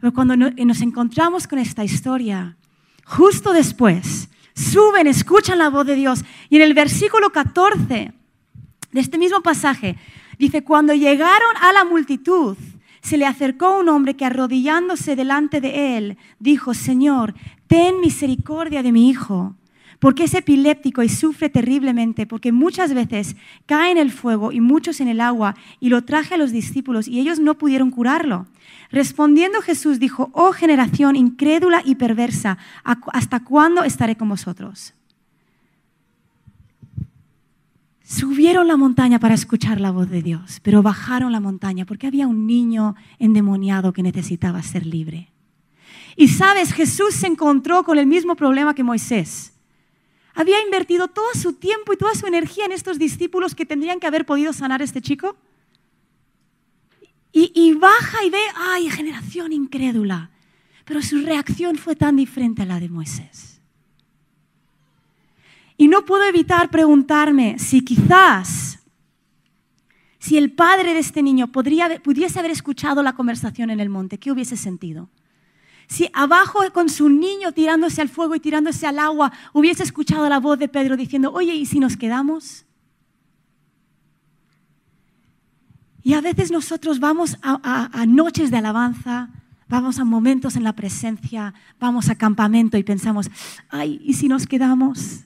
Pero 0.00 0.12
cuando 0.12 0.36
nos 0.36 0.80
encontramos 0.80 1.46
con 1.46 1.58
esta 1.58 1.84
historia, 1.84 2.56
justo 3.04 3.52
después, 3.52 4.28
suben, 4.54 5.06
escuchan 5.06 5.58
la 5.58 5.70
voz 5.70 5.86
de 5.86 5.94
Dios. 5.94 6.24
Y 6.48 6.56
en 6.56 6.62
el 6.62 6.74
versículo 6.74 7.30
14 7.30 8.12
de 8.90 9.00
este 9.00 9.18
mismo 9.18 9.42
pasaje, 9.42 9.96
dice, 10.38 10.64
cuando 10.64 10.94
llegaron 10.94 11.56
a 11.60 11.72
la 11.72 11.84
multitud, 11.84 12.56
se 13.02 13.16
le 13.16 13.26
acercó 13.26 13.78
un 13.78 13.88
hombre 13.88 14.14
que 14.14 14.24
arrodillándose 14.24 15.16
delante 15.16 15.60
de 15.60 15.98
él, 15.98 16.16
dijo, 16.38 16.72
Señor, 16.72 17.34
ten 17.66 18.00
misericordia 18.00 18.82
de 18.82 18.92
mi 18.92 19.10
hijo 19.10 19.56
porque 20.02 20.24
es 20.24 20.34
epiléptico 20.34 21.04
y 21.04 21.08
sufre 21.08 21.48
terriblemente, 21.48 22.26
porque 22.26 22.50
muchas 22.50 22.92
veces 22.92 23.36
cae 23.66 23.92
en 23.92 23.98
el 23.98 24.10
fuego 24.10 24.50
y 24.50 24.60
muchos 24.60 25.00
en 25.00 25.06
el 25.06 25.20
agua, 25.20 25.54
y 25.78 25.90
lo 25.90 26.02
traje 26.02 26.34
a 26.34 26.38
los 26.38 26.50
discípulos 26.50 27.06
y 27.06 27.20
ellos 27.20 27.38
no 27.38 27.56
pudieron 27.56 27.92
curarlo. 27.92 28.48
Respondiendo 28.90 29.62
Jesús 29.62 30.00
dijo, 30.00 30.30
oh 30.32 30.50
generación 30.50 31.14
incrédula 31.14 31.82
y 31.84 31.94
perversa, 31.94 32.58
¿hasta 32.82 33.44
cuándo 33.44 33.84
estaré 33.84 34.16
con 34.16 34.28
vosotros? 34.28 34.92
Subieron 38.04 38.66
la 38.66 38.76
montaña 38.76 39.18
para 39.18 39.34
escuchar 39.34 39.80
la 39.80 39.90
voz 39.90 40.10
de 40.10 40.22
Dios, 40.22 40.60
pero 40.62 40.82
bajaron 40.82 41.32
la 41.32 41.40
montaña 41.40 41.86
porque 41.86 42.06
había 42.06 42.26
un 42.26 42.46
niño 42.46 42.94
endemoniado 43.18 43.92
que 43.92 44.02
necesitaba 44.02 44.62
ser 44.62 44.86
libre. 44.86 45.32
Y 46.16 46.28
sabes, 46.28 46.72
Jesús 46.72 47.14
se 47.14 47.26
encontró 47.26 47.84
con 47.84 47.98
el 47.98 48.06
mismo 48.06 48.36
problema 48.36 48.74
que 48.74 48.82
Moisés 48.82 49.52
había 50.34 50.62
invertido 50.62 51.08
todo 51.08 51.32
su 51.34 51.54
tiempo 51.54 51.92
y 51.92 51.96
toda 51.96 52.14
su 52.14 52.26
energía 52.26 52.64
en 52.64 52.72
estos 52.72 52.98
discípulos 52.98 53.54
que 53.54 53.66
tendrían 53.66 54.00
que 54.00 54.06
haber 54.06 54.24
podido 54.24 54.52
sanar 54.52 54.80
a 54.80 54.84
este 54.84 55.00
chico. 55.00 55.36
Y, 57.34 57.72
baja 57.74 58.24
y 58.26 58.30
ve, 58.30 58.42
ay, 58.54 58.90
generación 58.90 59.52
incrédula. 59.52 60.30
Pero 60.84 61.00
su 61.00 61.22
reacción 61.22 61.76
fue 61.76 61.96
tan 61.96 62.16
diferente 62.16 62.62
a 62.62 62.66
la 62.66 62.78
de 62.78 62.90
Moisés. 62.90 63.51
Y 65.82 65.88
no 65.88 66.04
puedo 66.04 66.22
evitar 66.22 66.70
preguntarme 66.70 67.58
si 67.58 67.80
quizás, 67.80 68.78
si 70.20 70.38
el 70.38 70.52
padre 70.52 70.94
de 70.94 71.00
este 71.00 71.24
niño 71.24 71.50
podría, 71.50 72.00
pudiese 72.00 72.38
haber 72.38 72.52
escuchado 72.52 73.02
la 73.02 73.14
conversación 73.14 73.68
en 73.68 73.80
el 73.80 73.88
monte, 73.88 74.18
¿qué 74.18 74.30
hubiese 74.30 74.56
sentido? 74.56 75.10
Si 75.88 76.08
abajo 76.12 76.60
con 76.72 76.88
su 76.88 77.08
niño 77.08 77.50
tirándose 77.50 78.00
al 78.00 78.08
fuego 78.08 78.36
y 78.36 78.38
tirándose 78.38 78.86
al 78.86 79.00
agua 79.00 79.32
hubiese 79.52 79.82
escuchado 79.82 80.28
la 80.28 80.38
voz 80.38 80.56
de 80.56 80.68
Pedro 80.68 80.96
diciendo, 80.96 81.32
oye, 81.32 81.52
¿y 81.52 81.66
si 81.66 81.80
nos 81.80 81.96
quedamos? 81.96 82.64
Y 86.04 86.12
a 86.12 86.20
veces 86.20 86.52
nosotros 86.52 87.00
vamos 87.00 87.38
a, 87.42 88.06
noches 88.06 88.52
de 88.52 88.58
alabanza, 88.58 89.30
vamos 89.68 89.98
a 89.98 90.04
momentos 90.04 90.54
en 90.54 90.62
la 90.62 90.74
presencia, 90.74 91.54
vamos 91.80 92.08
a 92.08 92.14
campamento 92.14 92.76
y 92.76 92.84
pensamos, 92.84 93.28
ay, 93.68 94.00
¿y 94.04 94.14
si 94.14 94.28
nos 94.28 94.46
quedamos? 94.46 95.24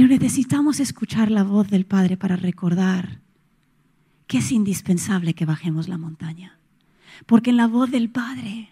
Pero 0.00 0.08
necesitamos 0.08 0.80
escuchar 0.80 1.30
la 1.30 1.44
voz 1.44 1.68
del 1.68 1.84
Padre 1.84 2.16
para 2.16 2.34
recordar 2.34 3.20
que 4.26 4.38
es 4.38 4.50
indispensable 4.50 5.34
que 5.34 5.44
bajemos 5.44 5.88
la 5.88 5.98
montaña. 5.98 6.58
Porque 7.26 7.50
en 7.50 7.58
la 7.58 7.66
voz 7.66 7.90
del 7.90 8.08
Padre 8.08 8.70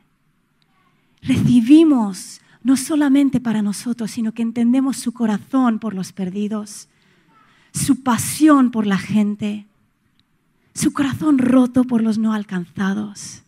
recibimos 1.21 2.41
no 2.63 2.79
solamente 2.79 3.41
para 3.41 3.61
nosotros, 3.61 4.11
sino 4.11 4.33
que 4.33 4.41
entendemos 4.41 4.97
su 4.97 5.13
corazón 5.13 5.81
por 5.81 5.93
los 5.93 6.15
perdidos, 6.15 6.89
su 7.75 8.03
pasión 8.03 8.71
por 8.71 8.87
la 8.87 8.97
gente, 8.97 9.67
su 10.73 10.95
corazón 10.95 11.37
roto 11.37 11.85
por 11.85 12.01
los 12.01 12.17
no 12.17 12.33
alcanzados. 12.33 13.43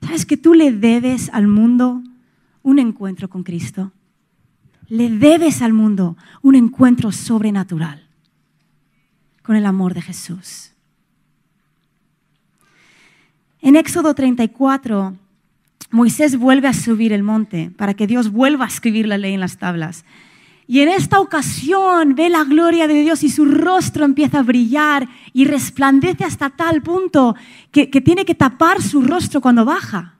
¿Sabes 0.00 0.26
que 0.26 0.36
tú 0.36 0.54
le 0.54 0.72
debes 0.72 1.30
al 1.32 1.46
mundo 1.46 2.02
un 2.64 2.80
encuentro 2.80 3.30
con 3.30 3.44
Cristo? 3.44 3.92
Le 4.88 5.10
debes 5.10 5.62
al 5.62 5.72
mundo 5.72 6.16
un 6.42 6.54
encuentro 6.54 7.12
sobrenatural 7.12 8.06
con 9.42 9.56
el 9.56 9.66
amor 9.66 9.94
de 9.94 10.02
Jesús. 10.02 10.72
En 13.60 13.76
Éxodo 13.76 14.14
34, 14.14 15.16
Moisés 15.90 16.38
vuelve 16.38 16.68
a 16.68 16.72
subir 16.72 17.12
el 17.12 17.22
monte 17.22 17.70
para 17.76 17.94
que 17.94 18.06
Dios 18.06 18.30
vuelva 18.30 18.64
a 18.64 18.68
escribir 18.68 19.06
la 19.06 19.18
ley 19.18 19.34
en 19.34 19.40
las 19.40 19.58
tablas. 19.58 20.04
Y 20.66 20.80
en 20.80 20.90
esta 20.90 21.18
ocasión 21.18 22.14
ve 22.14 22.28
la 22.28 22.44
gloria 22.44 22.86
de 22.86 23.00
Dios 23.02 23.24
y 23.24 23.30
su 23.30 23.46
rostro 23.46 24.04
empieza 24.04 24.40
a 24.40 24.42
brillar 24.42 25.08
y 25.32 25.46
resplandece 25.46 26.24
hasta 26.24 26.50
tal 26.50 26.82
punto 26.82 27.34
que, 27.72 27.86
tiene 27.86 28.26
que 28.26 28.34
tapar 28.34 28.82
su 28.82 29.00
rostro 29.00 29.40
cuando 29.40 29.64
baja. 29.64 30.16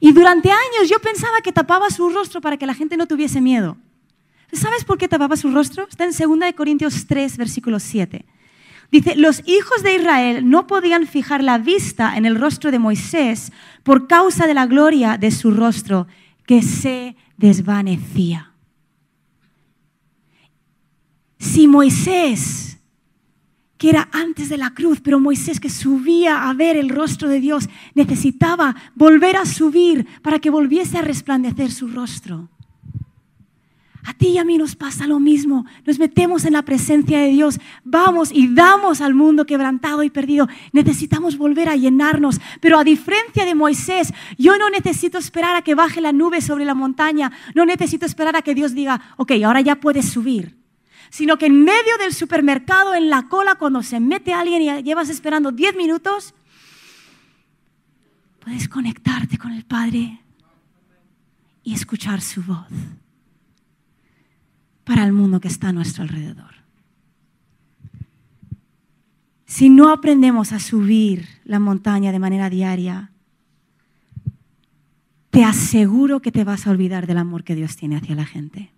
Y 0.00 0.12
durante 0.12 0.50
años 0.50 0.90
yo 0.90 0.98
pensaba 0.98 1.40
que 1.40 1.52
tapaba 1.52 1.88
su 1.90 2.10
rostro 2.10 2.40
para 2.40 2.56
que 2.56 2.66
la 2.66 2.74
gente 2.74 2.96
no 2.96 3.06
tuviese 3.06 3.40
miedo. 3.40 3.76
¿Sabes 4.52 4.84
por 4.84 4.98
qué 4.98 5.08
tapaba 5.08 5.36
su 5.36 5.50
rostro? 5.50 5.86
Está 5.88 6.04
en 6.04 6.12
2 6.12 6.52
Corintios 6.54 7.06
3, 7.06 7.36
versículo 7.36 7.80
7. 7.80 8.24
Dice, 8.90 9.16
los 9.16 9.42
hijos 9.46 9.82
de 9.82 9.96
Israel 9.96 10.48
no 10.48 10.66
podían 10.66 11.06
fijar 11.06 11.42
la 11.42 11.58
vista 11.58 12.16
en 12.16 12.24
el 12.24 12.36
rostro 12.36 12.70
de 12.70 12.78
Moisés 12.78 13.52
por 13.82 14.06
causa 14.06 14.46
de 14.46 14.54
la 14.54 14.66
gloria 14.66 15.18
de 15.18 15.30
su 15.30 15.50
rostro 15.50 16.06
que 16.46 16.62
se 16.62 17.16
desvanecía. 17.36 18.52
Si 21.38 21.66
Moisés, 21.66 22.78
que 23.76 23.90
era 23.90 24.08
antes 24.12 24.48
de 24.48 24.56
la 24.56 24.72
cruz, 24.72 25.00
pero 25.00 25.20
Moisés 25.20 25.60
que 25.60 25.68
subía 25.68 26.48
a 26.48 26.54
ver 26.54 26.76
el 26.76 26.88
rostro 26.88 27.28
de 27.28 27.40
Dios, 27.40 27.68
necesitaba 27.94 28.76
volver 28.94 29.36
a 29.36 29.44
subir 29.44 30.06
para 30.22 30.38
que 30.38 30.50
volviese 30.50 30.96
a 30.96 31.02
resplandecer 31.02 31.72
su 31.72 31.88
rostro. 31.88 32.48
A 34.06 34.14
ti 34.14 34.28
y 34.28 34.38
a 34.38 34.44
mí 34.44 34.56
nos 34.56 34.76
pasa 34.76 35.08
lo 35.08 35.18
mismo. 35.18 35.66
Nos 35.84 35.98
metemos 35.98 36.44
en 36.44 36.52
la 36.52 36.62
presencia 36.62 37.18
de 37.18 37.30
Dios, 37.30 37.58
vamos 37.82 38.30
y 38.32 38.54
damos 38.54 39.00
al 39.00 39.14
mundo 39.14 39.46
quebrantado 39.46 40.04
y 40.04 40.10
perdido. 40.10 40.48
Necesitamos 40.72 41.36
volver 41.36 41.68
a 41.68 41.74
llenarnos. 41.74 42.40
Pero 42.60 42.78
a 42.78 42.84
diferencia 42.84 43.44
de 43.44 43.56
Moisés, 43.56 44.14
yo 44.38 44.58
no 44.58 44.70
necesito 44.70 45.18
esperar 45.18 45.56
a 45.56 45.62
que 45.62 45.74
baje 45.74 46.00
la 46.00 46.12
nube 46.12 46.40
sobre 46.40 46.64
la 46.64 46.74
montaña. 46.74 47.32
No 47.56 47.66
necesito 47.66 48.06
esperar 48.06 48.36
a 48.36 48.42
que 48.42 48.54
Dios 48.54 48.74
diga, 48.74 49.00
ok, 49.16 49.32
ahora 49.44 49.60
ya 49.60 49.76
puedes 49.76 50.08
subir 50.08 50.56
sino 51.08 51.38
que 51.38 51.46
en 51.46 51.62
medio 51.62 51.96
del 52.00 52.12
supermercado, 52.12 52.92
en 52.92 53.08
la 53.08 53.28
cola, 53.28 53.54
cuando 53.54 53.80
se 53.84 54.00
mete 54.00 54.32
alguien 54.32 54.60
y 54.60 54.82
llevas 54.82 55.08
esperando 55.08 55.52
10 55.52 55.76
minutos, 55.76 56.34
puedes 58.40 58.68
conectarte 58.68 59.38
con 59.38 59.52
el 59.52 59.64
Padre 59.64 60.20
y 61.62 61.74
escuchar 61.74 62.20
su 62.20 62.42
voz 62.42 62.66
para 64.86 65.02
el 65.02 65.12
mundo 65.12 65.40
que 65.40 65.48
está 65.48 65.70
a 65.70 65.72
nuestro 65.72 66.04
alrededor. 66.04 66.54
Si 69.44 69.68
no 69.68 69.90
aprendemos 69.90 70.52
a 70.52 70.60
subir 70.60 71.26
la 71.44 71.58
montaña 71.58 72.12
de 72.12 72.20
manera 72.20 72.48
diaria, 72.48 73.10
te 75.30 75.42
aseguro 75.42 76.22
que 76.22 76.30
te 76.30 76.44
vas 76.44 76.66
a 76.66 76.70
olvidar 76.70 77.08
del 77.08 77.18
amor 77.18 77.42
que 77.42 77.56
Dios 77.56 77.74
tiene 77.74 77.96
hacia 77.96 78.14
la 78.14 78.26
gente. 78.26 78.70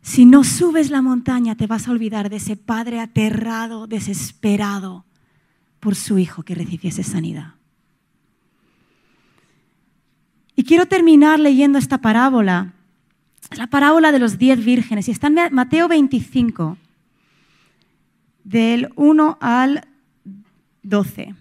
Si 0.00 0.24
no 0.24 0.44
subes 0.44 0.90
la 0.90 1.02
montaña, 1.02 1.56
te 1.56 1.66
vas 1.66 1.88
a 1.88 1.90
olvidar 1.90 2.30
de 2.30 2.36
ese 2.36 2.56
padre 2.56 3.00
aterrado, 3.00 3.86
desesperado 3.86 5.04
por 5.78 5.94
su 5.94 6.18
hijo 6.18 6.42
que 6.42 6.54
recibiese 6.54 7.02
sanidad. 7.02 7.54
Y 10.54 10.64
quiero 10.64 10.86
terminar 10.86 11.40
leyendo 11.40 11.78
esta 11.78 11.98
parábola. 11.98 12.72
La 13.56 13.66
parábola 13.66 14.12
de 14.12 14.18
los 14.18 14.38
diez 14.38 14.64
vírgenes. 14.64 15.08
Y 15.08 15.10
está 15.10 15.28
en 15.28 15.38
Mateo 15.52 15.88
25, 15.88 16.76
del 18.44 18.90
1 18.96 19.38
al 19.40 19.86
12. 20.82 21.34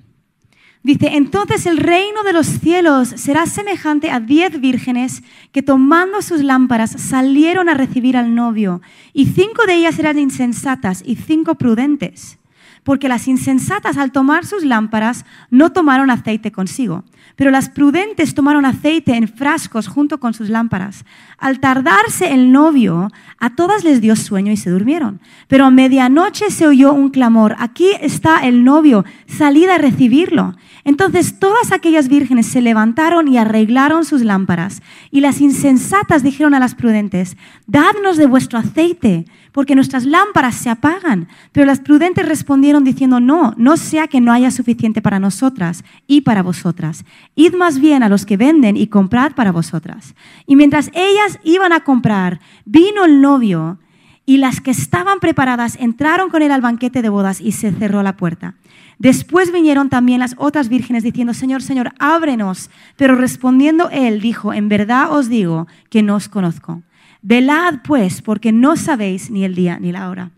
Dice, 0.84 1.16
entonces 1.16 1.68
el 1.68 1.78
reino 1.78 2.24
de 2.24 2.34
los 2.34 2.48
cielos 2.48 3.10
será 3.10 3.46
semejante 3.46 4.10
a 4.10 4.20
diez 4.20 4.60
vírgenes 4.60 5.22
que 5.52 5.62
tomando 5.62 6.24
sus 6.24 6.44
lámparas 6.44 6.92
salieron 6.92 7.70
a 7.70 7.76
recibir 7.76 8.18
al 8.18 8.34
novio, 8.34 8.82
y 9.14 9.28
cinco 9.28 9.68
de 9.68 9.76
ellas 9.76 10.00
eran 10.00 10.18
insensatas 10.18 11.04
y 11.06 11.18
cinco 11.18 11.54
prudentes, 11.54 12.40
porque 12.84 13.10
las 13.10 13.28
insensatas 13.28 13.98
al 13.98 14.12
tomar 14.12 14.46
sus 14.46 14.64
lámparas 14.64 15.26
no 15.50 15.72
tomaron 15.72 16.10
aceite 16.10 16.52
consigo, 16.52 17.04
pero 17.36 17.52
las 17.52 17.70
prudentes 17.70 18.34
tomaron 18.34 18.66
aceite 18.66 19.16
en 19.16 19.28
frascos 19.28 19.88
junto 19.88 20.20
con 20.20 20.34
sus 20.34 20.50
lámparas. 20.50 21.06
Al 21.38 21.60
tardarse 21.60 22.34
el 22.34 22.52
novio, 22.52 23.10
a 23.40 23.56
todas 23.56 23.84
les 23.84 24.02
dio 24.02 24.16
sueño 24.16 24.52
y 24.52 24.58
se 24.58 24.70
durmieron. 24.70 25.22
Pero 25.48 25.66
a 25.66 25.72
medianoche 25.72 26.50
se 26.50 26.68
oyó 26.68 26.94
un 26.94 27.10
clamor, 27.10 27.56
aquí 27.60 27.90
está 28.02 28.40
el 28.48 28.64
novio, 28.64 29.06
salid 29.28 29.70
a 29.70 29.78
recibirlo. 29.78 30.56
Entonces 30.84 31.40
todas 31.40 31.72
aquellas 31.72 32.08
vírgenes 32.08 32.48
se 32.48 32.62
levantaron 32.62 33.28
y 33.28 33.38
arreglaron 33.38 34.06
sus 34.06 34.22
lámparas. 34.24 34.82
Y 35.12 35.22
las 35.22 35.42
insensatas 35.42 36.24
dijeron 36.24 36.54
a 36.54 36.60
las 36.60 36.76
prudentes, 36.76 37.38
dadnos 37.68 38.18
de 38.18 38.26
vuestro 38.26 38.58
aceite, 38.60 39.26
porque 39.52 39.76
nuestras 39.76 40.06
lámparas 40.06 40.56
se 40.56 40.70
apagan. 40.70 41.28
Pero 41.52 41.66
las 41.66 41.80
prudentes 41.80 42.28
respondieron 42.28 42.84
diciendo, 42.84 43.20
no, 43.20 43.54
no 43.58 43.78
sea 43.78 44.08
que 44.08 44.22
no 44.22 44.32
haya 44.32 44.52
suficiente 44.52 45.02
para 45.02 45.20
nosotras 45.20 45.84
y 46.08 46.22
para 46.22 46.44
vosotras. 46.44 47.06
Id 47.36 47.54
más 47.56 47.80
bien 47.80 48.04
a 48.04 48.10
los 48.10 48.26
que 48.26 48.38
venden 48.38 48.78
y 48.78 48.88
comprad 48.88 49.34
para 49.34 49.52
vosotras. 49.52 50.16
Y 50.46 50.56
mientras 50.56 50.90
ellas 50.94 51.40
iban 51.44 51.74
a 51.74 51.84
comprar, 51.84 52.40
vino 52.66 53.06
el 53.06 53.22
novio 53.22 53.80
y 54.26 54.38
las 54.38 54.62
que 54.62 54.72
estaban 54.72 55.20
preparadas 55.20 55.78
entraron 55.80 56.30
con 56.30 56.42
él 56.42 56.52
al 56.52 56.62
banquete 56.62 57.02
de 57.02 57.10
bodas 57.10 57.42
y 57.42 57.52
se 57.52 57.72
cerró 57.72 58.04
la 58.04 58.18
puerta. 58.18 58.56
Después 59.00 59.52
vinieron 59.52 59.90
también 59.90 60.20
las 60.20 60.36
otras 60.38 60.70
vírgenes 60.70 61.04
diciendo, 61.04 61.34
Señor, 61.34 61.64
Señor, 61.64 61.92
ábrenos. 61.98 62.70
Pero 62.98 63.16
respondiendo 63.16 63.90
él 63.90 64.22
dijo, 64.22 64.54
en 64.54 64.70
verdad 64.70 65.12
os 65.12 65.28
digo 65.28 65.68
que 65.90 66.04
no 66.04 66.16
os 66.16 66.30
conozco. 66.30 66.84
Velad 67.22 67.82
pues, 67.84 68.22
porque 68.22 68.52
no 68.52 68.76
sabéis 68.76 69.30
ni 69.30 69.44
el 69.44 69.56
día 69.56 69.78
ni 69.80 69.92
la 69.92 70.10
hora. 70.10 70.32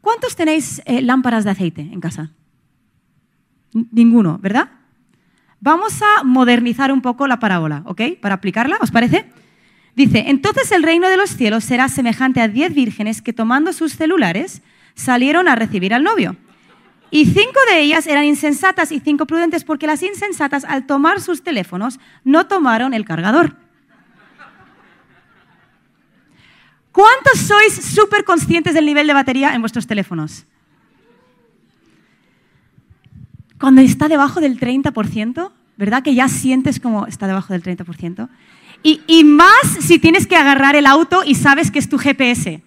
¿Cuántos 0.00 0.36
tenéis 0.36 0.82
eh, 0.84 1.02
lámparas 1.02 1.44
de 1.44 1.50
aceite 1.50 1.82
en 1.82 2.00
casa? 2.00 2.30
Ninguno, 3.72 4.38
¿verdad? 4.38 4.70
Vamos 5.60 6.00
a 6.02 6.24
modernizar 6.24 6.90
un 6.90 7.02
poco 7.02 7.26
la 7.26 7.38
parábola, 7.38 7.82
¿ok? 7.86 8.02
Para 8.20 8.36
aplicarla, 8.36 8.78
¿os 8.80 8.90
parece? 8.90 9.30
Dice, 9.94 10.24
entonces 10.28 10.72
el 10.72 10.82
reino 10.82 11.08
de 11.08 11.16
los 11.16 11.30
cielos 11.30 11.64
será 11.64 11.88
semejante 11.88 12.40
a 12.40 12.48
diez 12.48 12.74
vírgenes 12.74 13.20
que 13.20 13.32
tomando 13.32 13.72
sus 13.72 13.94
celulares 13.94 14.62
salieron 14.94 15.48
a 15.48 15.56
recibir 15.56 15.92
al 15.92 16.02
novio. 16.02 16.36
Y 17.10 17.26
cinco 17.26 17.58
de 17.70 17.80
ellas 17.80 18.06
eran 18.06 18.24
insensatas 18.24 18.92
y 18.92 19.00
cinco 19.00 19.26
prudentes 19.26 19.64
porque 19.64 19.86
las 19.86 20.02
insensatas 20.02 20.64
al 20.64 20.86
tomar 20.86 21.20
sus 21.20 21.42
teléfonos 21.42 21.98
no 22.24 22.46
tomaron 22.46 22.94
el 22.94 23.04
cargador. 23.04 23.56
¿Cuántos 26.92 27.38
sois 27.38 27.74
súper 27.74 28.24
conscientes 28.24 28.74
del 28.74 28.86
nivel 28.86 29.06
de 29.06 29.14
batería 29.14 29.54
en 29.54 29.60
vuestros 29.60 29.86
teléfonos? 29.86 30.44
Cuando 33.58 33.80
está 33.80 34.08
debajo 34.08 34.40
del 34.40 34.58
30%, 34.58 35.52
¿verdad? 35.76 36.02
Que 36.02 36.14
ya 36.14 36.28
sientes 36.28 36.80
como 36.80 37.06
está 37.06 37.26
debajo 37.26 37.52
del 37.52 37.62
30%. 37.62 38.28
Y, 38.82 39.24
más 39.24 39.60
si 39.80 39.98
tienes 39.98 40.26
que 40.26 40.36
agarrar 40.36 40.74
el 40.74 40.86
auto 40.86 41.22
y 41.24 41.34
sabes 41.34 41.70
que 41.70 41.78
es 41.78 41.88
tu 41.88 41.98
GPS. 41.98 42.62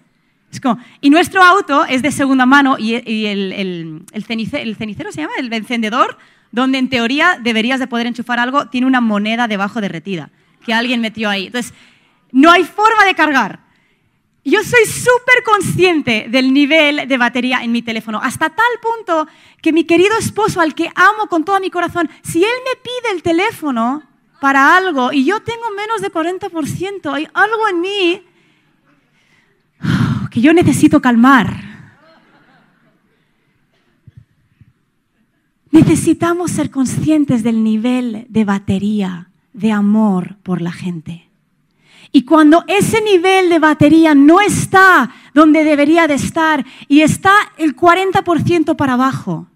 Y 1.00 1.10
nuestro 1.10 1.42
auto 1.42 1.84
es 1.84 2.02
de 2.02 2.12
segunda 2.12 2.46
mano 2.46 2.76
y, 2.78 2.94
el, 2.94 3.52
el, 3.52 4.04
se 4.24 5.20
llama, 5.20 5.32
el 5.38 5.52
encendedor, 5.52 6.16
donde 6.52 6.78
en 6.78 6.88
teoría 6.88 7.40
deberías 7.42 7.80
de 7.80 7.88
poder 7.88 8.06
enchufar 8.06 8.38
algo, 8.38 8.66
tiene 8.66 8.86
una 8.86 9.00
moneda 9.00 9.48
debajo 9.48 9.80
derretida 9.80 10.30
que 10.64 10.72
alguien 10.72 11.00
metió 11.00 11.28
ahí. 11.28 11.46
Entonces, 11.46 11.74
no 12.30 12.52
hay 12.52 12.62
forma 12.62 13.04
de 13.04 13.14
cargar. 13.14 13.63
Yo 14.44 14.62
soy 14.62 14.84
súper 14.84 15.42
consciente 15.42 16.26
del 16.28 16.52
nivel 16.52 17.08
de 17.08 17.16
batería 17.16 17.62
en 17.62 17.72
mi 17.72 17.80
teléfono, 17.80 18.20
hasta 18.22 18.50
tal 18.50 18.66
punto 18.82 19.26
que 19.62 19.72
mi 19.72 19.84
querido 19.84 20.18
esposo, 20.18 20.60
al 20.60 20.74
que 20.74 20.90
amo 20.94 21.28
con 21.28 21.44
todo 21.44 21.58
mi 21.60 21.70
corazón, 21.70 22.10
si 22.22 22.44
él 22.44 22.50
me 22.64 22.76
pide 22.82 23.14
el 23.14 23.22
teléfono 23.22 24.02
para 24.42 24.76
algo 24.76 25.12
y 25.12 25.24
yo 25.24 25.40
tengo 25.40 25.70
menos 25.74 26.02
de 26.02 26.12
40%, 26.12 27.14
hay 27.14 27.26
algo 27.32 27.68
en 27.68 27.80
mí 27.80 28.22
que 30.30 30.42
yo 30.42 30.52
necesito 30.52 31.00
calmar. 31.00 31.72
Necesitamos 35.70 36.50
ser 36.50 36.70
conscientes 36.70 37.42
del 37.42 37.64
nivel 37.64 38.26
de 38.28 38.44
batería, 38.44 39.30
de 39.54 39.72
amor 39.72 40.36
por 40.42 40.60
la 40.60 40.70
gente. 40.70 41.30
Y 42.16 42.24
cuando 42.24 42.62
ese 42.68 43.02
nivel 43.02 43.48
de 43.48 43.58
batería 43.58 44.14
no 44.14 44.40
está 44.40 45.12
donde 45.34 45.64
debería 45.64 46.06
de 46.06 46.14
estar 46.14 46.64
y 46.86 47.00
está 47.00 47.32
el 47.56 47.74
40% 47.74 48.76
para 48.76 48.92
abajo, 48.92 49.48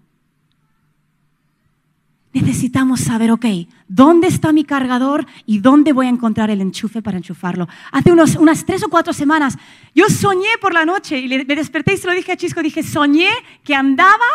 necesitamos 2.33 2.99
saber, 2.99 3.31
ok, 3.31 3.45
¿dónde 3.87 4.27
está 4.27 4.51
mi 4.51 4.65
cargador 4.65 5.25
y 5.45 5.59
dónde 5.59 5.93
voy 5.93 6.07
a 6.07 6.09
encontrar 6.09 6.49
el 6.49 6.59
enchufe 6.59 7.01
para 7.01 7.15
enchufarlo? 7.15 7.69
Hace 7.93 8.11
unos, 8.11 8.35
unas 8.35 8.65
tres 8.65 8.83
o 8.83 8.89
cuatro 8.89 9.13
semanas 9.13 9.57
yo 9.95 10.09
soñé 10.09 10.57
por 10.59 10.73
la 10.73 10.83
noche 10.83 11.17
y 11.17 11.29
me 11.29 11.55
desperté 11.55 11.93
y 11.93 11.97
se 11.97 12.07
lo 12.07 12.13
dije 12.13 12.33
a 12.33 12.35
Chisco, 12.35 12.61
dije, 12.61 12.83
soñé 12.83 13.29
que 13.63 13.73
andaba 13.73 14.27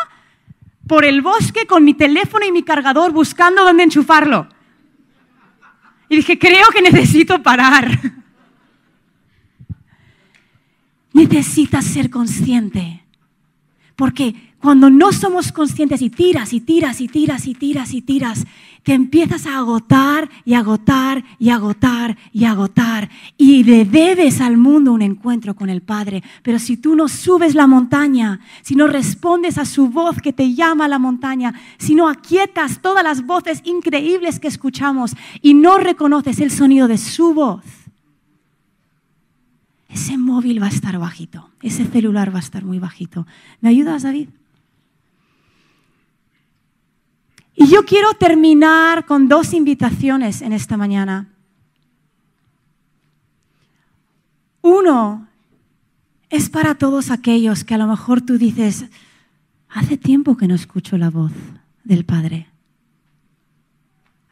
por 0.89 1.05
el 1.05 1.21
bosque 1.21 1.67
con 1.67 1.85
mi 1.85 1.93
teléfono 1.93 2.47
y 2.47 2.53
mi 2.53 2.63
cargador 2.63 3.13
buscando 3.13 3.65
dónde 3.65 3.83
enchufarlo. 3.83 4.49
Y 6.09 6.17
dije, 6.17 6.39
creo 6.39 6.69
que 6.73 6.81
necesito 6.81 7.43
parar. 7.43 8.14
Necesitas 11.15 11.87
ser 11.87 12.11
consciente. 12.11 13.03
Porque 13.97 14.35
cuando 14.65 14.91
no 14.91 15.13
somos 15.13 15.53
conscientes 15.53 16.03
y 16.03 16.11
tiras 16.11 16.53
y 16.53 16.61
tiras 16.61 17.01
y 17.01 17.07
tiras 17.07 17.47
y 17.47 17.55
tiras 17.55 17.93
y 17.93 18.03
tiras, 18.03 18.45
te 18.83 18.95
empiezas 18.95 19.47
a 19.47 19.59
agotar 19.59 20.29
y 20.45 20.55
agotar 20.55 21.25
y 21.39 21.51
agotar 21.51 22.17
y 22.33 22.45
agotar. 22.45 23.09
Y 23.37 23.63
le 23.63 23.85
debes 23.85 24.41
al 24.41 24.57
mundo 24.57 24.93
un 24.93 25.03
encuentro 25.03 25.55
con 25.55 25.71
el 25.71 25.83
Padre. 25.83 26.23
Pero 26.43 26.59
si 26.59 26.77
tú 26.77 26.97
no 26.97 27.09
subes 27.09 27.55
la 27.55 27.67
montaña, 27.67 28.41
si 28.63 28.75
no 28.75 28.87
respondes 28.87 29.59
a 29.59 29.65
su 29.65 29.89
voz 29.89 30.21
que 30.21 30.33
te 30.33 30.55
llama 30.55 30.87
a 30.87 30.89
la 30.89 30.99
montaña, 30.99 31.55
si 31.79 31.95
no 31.95 32.09
aquietas 32.09 32.81
todas 32.81 33.05
las 33.05 33.25
voces 33.25 33.63
increíbles 33.65 34.41
que 34.41 34.49
escuchamos 34.49 35.15
y 35.41 35.55
no 35.55 35.79
reconoces 35.79 36.41
el 36.41 36.51
sonido 36.51 36.89
de 36.89 36.99
su 36.99 37.35
voz, 37.35 37.63
ese 39.95 40.19
móvil 40.19 40.61
va 40.61 40.67
a 40.67 40.71
estar 40.71 40.99
bajito, 40.99 41.49
ese 41.63 41.85
celular 41.87 42.35
va 42.35 42.39
a 42.39 42.43
estar 42.43 42.65
muy 42.65 42.81
bajito. 42.81 43.29
¿Me 43.61 43.69
ayudas, 43.69 44.03
David? 44.03 44.29
Y 47.55 47.69
yo 47.69 47.85
quiero 47.85 48.13
terminar 48.15 49.07
con 49.07 49.29
dos 49.29 49.55
invitaciones 49.55 50.43
en 50.43 50.53
esta 50.53 50.77
mañana. 50.77 51.29
Uno 54.63 55.29
es 56.29 56.51
para 56.51 56.75
todos 56.75 57.13
aquellos 57.13 57.63
que 57.63 57.75
a 57.75 57.79
lo 57.79 57.87
mejor 57.87 58.21
tú 58.21 58.37
dices, 58.37 58.87
hace 59.69 59.97
tiempo 59.97 60.37
que 60.37 60.49
no 60.49 60.57
escucho 60.57 60.99
la 60.99 61.11
voz 61.11 61.31
del 61.85 62.05
Padre. 62.05 62.49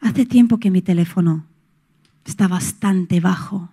Hace 0.01 0.25
tiempo 0.25 0.57
que 0.57 0.71
mi 0.71 0.81
teléfono 0.81 1.45
está 2.25 2.49
bastante 2.49 3.21
bajo. 3.21 3.72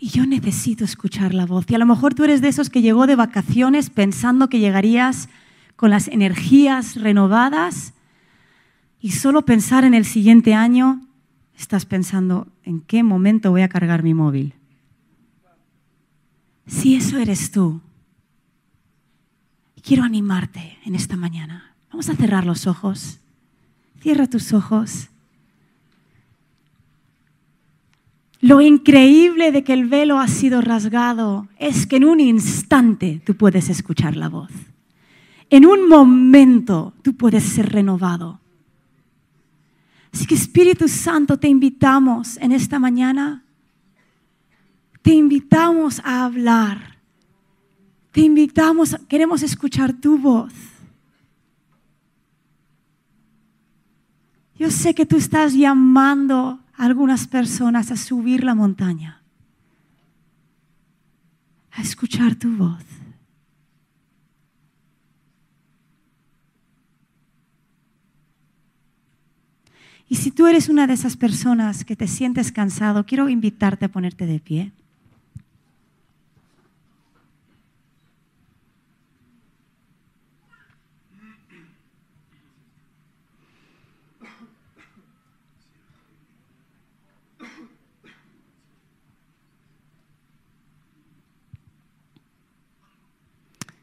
Y 0.00 0.10
yo 0.10 0.26
necesito 0.26 0.84
escuchar 0.84 1.34
la 1.34 1.44
voz. 1.44 1.66
Y 1.68 1.74
a 1.74 1.78
lo 1.78 1.86
mejor 1.86 2.14
tú 2.14 2.24
eres 2.24 2.40
de 2.40 2.48
esos 2.48 2.70
que 2.70 2.82
llegó 2.82 3.06
de 3.06 3.16
vacaciones 3.16 3.90
pensando 3.90 4.48
que 4.48 4.60
llegarías 4.60 5.28
con 5.76 5.90
las 5.90 6.08
energías 6.08 6.96
renovadas 6.96 7.94
y 9.00 9.12
solo 9.12 9.44
pensar 9.44 9.84
en 9.84 9.94
el 9.94 10.04
siguiente 10.04 10.54
año, 10.54 11.06
estás 11.56 11.84
pensando, 11.86 12.48
¿en 12.64 12.80
qué 12.80 13.02
momento 13.02 13.50
voy 13.50 13.62
a 13.62 13.68
cargar 13.68 14.02
mi 14.02 14.14
móvil? 14.14 14.54
Si 16.66 16.96
eso 16.96 17.18
eres 17.18 17.50
tú, 17.50 17.80
quiero 19.82 20.04
animarte 20.04 20.78
en 20.84 20.94
esta 20.94 21.16
mañana. 21.16 21.74
Vamos 21.90 22.08
a 22.08 22.14
cerrar 22.14 22.44
los 22.44 22.66
ojos. 22.66 23.18
Cierra 24.00 24.26
tus 24.26 24.52
ojos. 24.52 25.08
Lo 28.40 28.60
increíble 28.60 29.50
de 29.50 29.64
que 29.64 29.72
el 29.72 29.86
velo 29.86 30.20
ha 30.20 30.28
sido 30.28 30.60
rasgado 30.60 31.48
es 31.58 31.86
que 31.86 31.96
en 31.96 32.04
un 32.04 32.20
instante 32.20 33.20
tú 33.24 33.36
puedes 33.36 33.68
escuchar 33.68 34.16
la 34.16 34.28
voz. 34.28 34.52
En 35.50 35.66
un 35.66 35.88
momento 35.88 36.94
tú 37.02 37.16
puedes 37.16 37.42
ser 37.42 37.72
renovado. 37.72 38.40
Así 40.12 40.26
que 40.26 40.34
Espíritu 40.34 40.88
Santo, 40.88 41.38
te 41.38 41.48
invitamos 41.48 42.36
en 42.38 42.52
esta 42.52 42.78
mañana. 42.78 43.44
Te 45.02 45.12
invitamos 45.12 46.00
a 46.04 46.24
hablar. 46.24 46.98
Te 48.12 48.20
invitamos, 48.20 48.96
queremos 49.08 49.42
escuchar 49.42 49.92
tu 49.92 50.18
voz. 50.18 50.52
Yo 54.58 54.70
sé 54.70 54.94
que 54.94 55.06
tú 55.06 55.16
estás 55.16 55.54
llamando 55.54 56.58
algunas 56.78 57.26
personas 57.26 57.90
a 57.90 57.96
subir 57.96 58.44
la 58.44 58.54
montaña, 58.54 59.20
a 61.72 61.82
escuchar 61.82 62.36
tu 62.36 62.56
voz. 62.56 62.84
Y 70.08 70.14
si 70.14 70.30
tú 70.30 70.46
eres 70.46 70.68
una 70.68 70.86
de 70.86 70.94
esas 70.94 71.16
personas 71.16 71.84
que 71.84 71.96
te 71.96 72.06
sientes 72.06 72.52
cansado, 72.52 73.04
quiero 73.04 73.28
invitarte 73.28 73.84
a 73.84 73.90
ponerte 73.90 74.24
de 74.24 74.38
pie. 74.38 74.72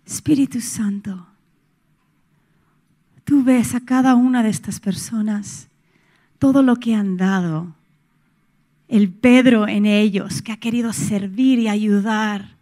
Espíritu 0.06 0.62
Santo, 0.62 1.28
tú 3.24 3.44
ves 3.44 3.74
a 3.74 3.80
cada 3.80 4.15
una 4.15 4.44
de 4.44 4.50
estas 4.50 4.80
personas 4.80 5.68
todo 6.38 6.62
lo 6.62 6.76
que 6.76 6.94
han 6.94 7.18
dado, 7.18 7.74
el 8.88 9.10
Pedro 9.10 9.68
en 9.68 9.86
ellos 9.86 10.41
que 10.41 10.52
ha 10.52 10.58
querido 10.58 10.94
servir 10.94 11.58
y 11.58 11.68
ayudar. 11.68 12.56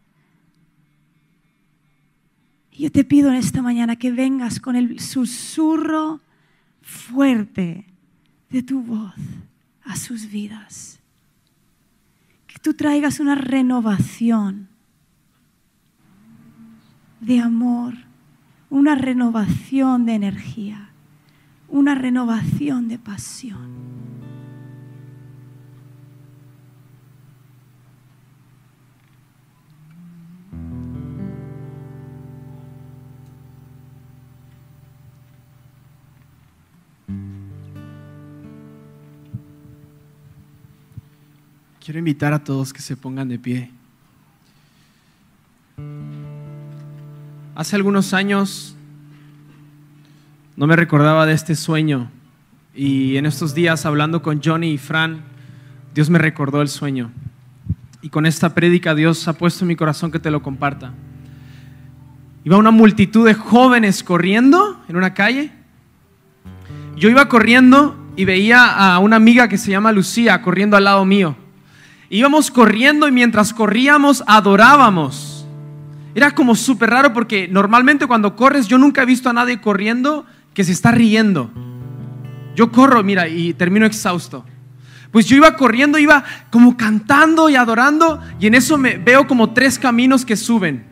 Yo 2.71 2.91
te 2.91 3.03
pido 3.03 3.29
en 3.29 3.35
esta 3.35 3.61
mañana 3.61 3.97
que 3.97 4.11
vengas 4.11 4.59
con 4.59 4.75
el 4.75 4.99
susurro 4.99 6.21
fuerte 6.81 7.85
de 8.49 8.63
tu 8.63 8.81
voz 8.81 9.13
a 9.83 9.95
sus 9.95 10.29
vidas. 10.29 10.99
Que 12.47 12.57
tú 12.59 12.73
traigas 12.73 13.19
una 13.19 13.35
renovación 13.35 14.69
de 17.25 17.39
amor, 17.39 17.93
una 18.69 18.95
renovación 18.95 20.05
de 20.05 20.15
energía 20.15 20.93
una 21.73 21.95
renovación 21.95 22.87
de 22.87 22.99
pasión. 22.99 23.73
Quiero 41.83 41.97
invitar 41.97 42.33
a 42.33 42.43
todos 42.43 42.71
que 42.71 42.81
se 42.81 42.95
pongan 42.95 43.27
de 43.27 43.39
pie. 43.39 43.82
Hace 47.63 47.77
algunos 47.77 48.13
años 48.13 48.75
no 50.57 50.67
me 50.67 50.75
recordaba 50.75 51.25
de 51.25 51.31
este 51.31 51.55
sueño 51.55 52.11
Y 52.75 53.15
en 53.15 53.25
estos 53.25 53.55
días, 53.55 53.85
hablando 53.85 54.21
con 54.21 54.41
Johnny 54.43 54.73
y 54.73 54.77
Fran, 54.77 55.21
Dios 55.95 56.09
me 56.09 56.19
recordó 56.19 56.61
el 56.61 56.67
sueño. 56.67 57.09
Y 58.01 58.09
con 58.09 58.25
esta 58.25 58.53
prédica 58.53 58.93
Dios 58.95 59.25
ha 59.29 59.37
puesto 59.37 59.63
en 59.63 59.69
mi 59.69 59.77
corazón 59.77 60.11
que 60.11 60.19
te 60.19 60.29
lo 60.29 60.43
comparta. 60.43 60.91
Iba 62.43 62.57
una 62.57 62.71
multitud 62.71 63.25
de 63.25 63.33
jóvenes 63.33 64.03
corriendo 64.03 64.83
en 64.89 64.97
una 64.97 65.13
calle. 65.13 65.49
Yo 66.97 67.09
iba 67.09 67.29
corriendo 67.29 67.95
y 68.17 68.25
veía 68.25 68.93
a 68.93 68.99
una 68.99 69.15
amiga 69.15 69.47
que 69.47 69.57
se 69.57 69.71
llama 69.71 69.93
Lucía 69.93 70.41
corriendo 70.41 70.75
al 70.75 70.83
lado 70.83 71.05
mío. 71.05 71.37
Íbamos 72.09 72.51
corriendo 72.51 73.07
y 73.07 73.13
mientras 73.13 73.53
corríamos 73.53 74.21
adorábamos. 74.27 75.32
Era 76.15 76.31
como 76.31 76.55
súper 76.55 76.91
raro 76.91 77.13
porque 77.13 77.47
normalmente 77.47 78.05
cuando 78.05 78.35
corres 78.35 78.67
yo 78.67 78.77
nunca 78.77 79.01
he 79.01 79.05
visto 79.05 79.29
a 79.29 79.33
nadie 79.33 79.59
corriendo 79.59 80.25
que 80.53 80.63
se 80.63 80.71
está 80.71 80.91
riendo. 80.91 81.51
Yo 82.55 82.71
corro, 82.71 83.03
mira, 83.03 83.27
y 83.27 83.53
termino 83.53 83.85
exhausto. 83.85 84.45
Pues 85.11 85.25
yo 85.25 85.35
iba 85.35 85.55
corriendo, 85.55 85.97
iba 85.97 86.23
como 86.51 86.77
cantando 86.77 87.49
y 87.49 87.55
adorando, 87.55 88.19
y 88.39 88.47
en 88.47 88.55
eso 88.55 88.77
me 88.77 88.97
veo 88.97 89.27
como 89.27 89.53
tres 89.53 89.77
caminos 89.77 90.25
que 90.25 90.35
suben. 90.35 90.85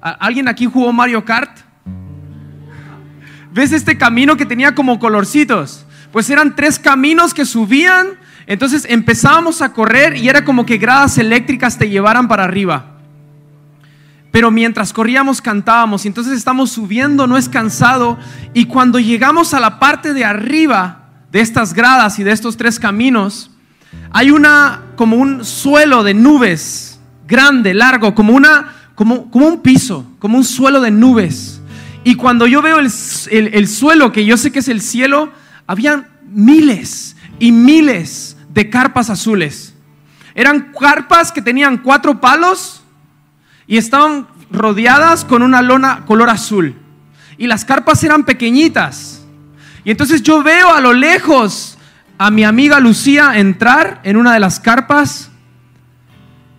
¿Alguien 0.00 0.48
aquí 0.48 0.66
jugó 0.66 0.92
Mario 0.92 1.24
Kart? 1.24 1.58
¿Ves 3.52 3.72
este 3.72 3.98
camino 3.98 4.36
que 4.36 4.46
tenía 4.46 4.74
como 4.74 4.98
colorcitos? 4.98 5.84
Pues 6.12 6.30
eran 6.30 6.56
tres 6.56 6.78
caminos 6.78 7.34
que 7.34 7.44
subían, 7.44 8.08
entonces 8.46 8.86
empezábamos 8.88 9.60
a 9.62 9.72
correr 9.72 10.16
y 10.16 10.28
era 10.28 10.44
como 10.44 10.64
que 10.64 10.78
gradas 10.78 11.18
eléctricas 11.18 11.78
te 11.78 11.88
llevaran 11.88 12.28
para 12.28 12.44
arriba. 12.44 12.89
Pero 14.30 14.50
mientras 14.50 14.92
corríamos 14.92 15.42
cantábamos 15.42 16.04
y 16.04 16.08
entonces 16.08 16.36
estamos 16.36 16.70
subiendo, 16.70 17.26
no 17.26 17.36
es 17.36 17.48
cansado. 17.48 18.18
Y 18.54 18.66
cuando 18.66 18.98
llegamos 18.98 19.54
a 19.54 19.60
la 19.60 19.78
parte 19.78 20.14
de 20.14 20.24
arriba 20.24 21.08
de 21.32 21.40
estas 21.40 21.74
gradas 21.74 22.18
y 22.18 22.24
de 22.24 22.32
estos 22.32 22.56
tres 22.56 22.78
caminos, 22.78 23.50
hay 24.12 24.30
una 24.30 24.82
como 24.96 25.16
un 25.16 25.44
suelo 25.44 26.04
de 26.04 26.14
nubes 26.14 27.00
grande, 27.26 27.74
largo, 27.74 28.14
como 28.14 28.34
una 28.34 28.74
como, 28.94 29.30
como 29.30 29.46
un 29.46 29.62
piso, 29.62 30.06
como 30.18 30.36
un 30.36 30.44
suelo 30.44 30.80
de 30.80 30.90
nubes. 30.90 31.60
Y 32.04 32.14
cuando 32.14 32.46
yo 32.46 32.62
veo 32.62 32.78
el, 32.78 32.90
el 33.30 33.68
suelo, 33.68 34.12
que 34.12 34.24
yo 34.24 34.36
sé 34.36 34.52
que 34.52 34.58
es 34.60 34.68
el 34.68 34.80
cielo, 34.80 35.32
había 35.66 36.08
miles 36.28 37.16
y 37.38 37.50
miles 37.50 38.36
de 38.50 38.68
carpas 38.68 39.10
azules. 39.10 39.74
Eran 40.34 40.72
carpas 40.78 41.32
que 41.32 41.42
tenían 41.42 41.78
cuatro 41.78 42.20
palos 42.20 42.79
y 43.70 43.76
estaban 43.76 44.26
rodeadas 44.50 45.24
con 45.24 45.42
una 45.42 45.62
lona 45.62 46.04
color 46.04 46.28
azul. 46.28 46.74
Y 47.38 47.46
las 47.46 47.64
carpas 47.64 48.02
eran 48.02 48.24
pequeñitas. 48.24 49.24
Y 49.84 49.92
entonces 49.92 50.24
yo 50.24 50.42
veo 50.42 50.74
a 50.74 50.80
lo 50.80 50.92
lejos 50.92 51.78
a 52.18 52.32
mi 52.32 52.42
amiga 52.42 52.80
Lucía 52.80 53.38
entrar 53.38 54.00
en 54.02 54.16
una 54.16 54.34
de 54.34 54.40
las 54.40 54.58
carpas. 54.58 55.30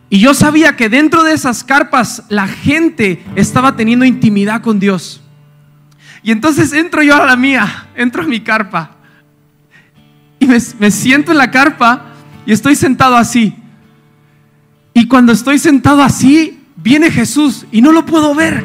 Y 0.09 0.19
yo 0.19 0.33
sabía 0.33 0.77
que 0.77 0.87
dentro 0.87 1.25
de 1.25 1.33
esas 1.33 1.65
carpas 1.65 2.23
la 2.29 2.47
gente 2.47 3.21
estaba 3.35 3.75
teniendo 3.75 4.05
intimidad 4.05 4.61
con 4.61 4.79
Dios. 4.79 5.21
Y 6.23 6.31
entonces 6.31 6.71
entro 6.71 7.03
yo 7.03 7.21
a 7.21 7.25
la 7.25 7.35
mía, 7.35 7.89
entro 7.93 8.23
a 8.23 8.27
mi 8.27 8.39
carpa. 8.39 8.91
Y 10.39 10.45
me, 10.45 10.61
siento 10.61 11.33
en 11.33 11.39
la 11.39 11.51
carpa 11.51 12.05
y 12.45 12.53
estoy 12.53 12.77
sentado 12.77 13.17
así. 13.17 13.53
Y 14.93 15.09
cuando 15.09 15.33
estoy 15.33 15.59
sentado 15.59 16.01
así, 16.01 16.60
viene 16.83 17.11
Jesús 17.11 17.65
y 17.71 17.81
no 17.81 17.91
lo 17.91 18.05
puedo 18.05 18.33
ver, 18.35 18.63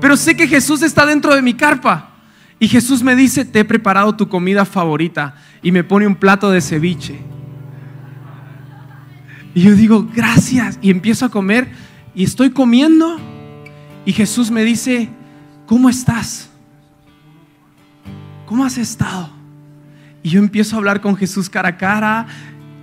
pero 0.00 0.16
sé 0.16 0.36
que 0.36 0.48
Jesús 0.48 0.82
está 0.82 1.06
dentro 1.06 1.34
de 1.34 1.42
mi 1.42 1.54
carpa. 1.54 2.12
Y 2.58 2.68
Jesús 2.68 3.02
me 3.02 3.14
dice, 3.14 3.44
te 3.44 3.60
he 3.60 3.64
preparado 3.64 4.16
tu 4.16 4.28
comida 4.28 4.64
favorita 4.64 5.34
y 5.62 5.72
me 5.72 5.84
pone 5.84 6.06
un 6.06 6.14
plato 6.14 6.50
de 6.50 6.62
ceviche. 6.62 7.18
Y 9.54 9.62
yo 9.62 9.74
digo, 9.74 10.08
gracias. 10.14 10.78
Y 10.80 10.90
empiezo 10.90 11.26
a 11.26 11.30
comer 11.30 11.68
y 12.14 12.24
estoy 12.24 12.50
comiendo. 12.50 13.18
Y 14.04 14.12
Jesús 14.12 14.50
me 14.50 14.64
dice, 14.64 15.08
¿cómo 15.66 15.90
estás? 15.90 16.50
¿Cómo 18.46 18.64
has 18.64 18.78
estado? 18.78 19.30
Y 20.22 20.30
yo 20.30 20.40
empiezo 20.40 20.76
a 20.76 20.78
hablar 20.78 21.00
con 21.00 21.16
Jesús 21.16 21.50
cara 21.50 21.70
a 21.70 21.76
cara. 21.76 22.26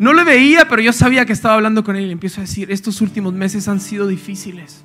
No 0.03 0.11
le 0.11 0.25
veía, 0.25 0.67
pero 0.67 0.81
yo 0.81 0.91
sabía 0.91 1.25
que 1.25 1.31
estaba 1.31 1.53
hablando 1.53 1.81
con 1.81 1.95
él 1.95 2.07
y 2.07 2.11
empiezo 2.11 2.41
a 2.41 2.43
decir, 2.43 2.69
estos 2.69 2.99
últimos 2.99 3.33
meses 3.33 3.69
han 3.69 3.79
sido 3.79 4.05
difíciles. 4.05 4.83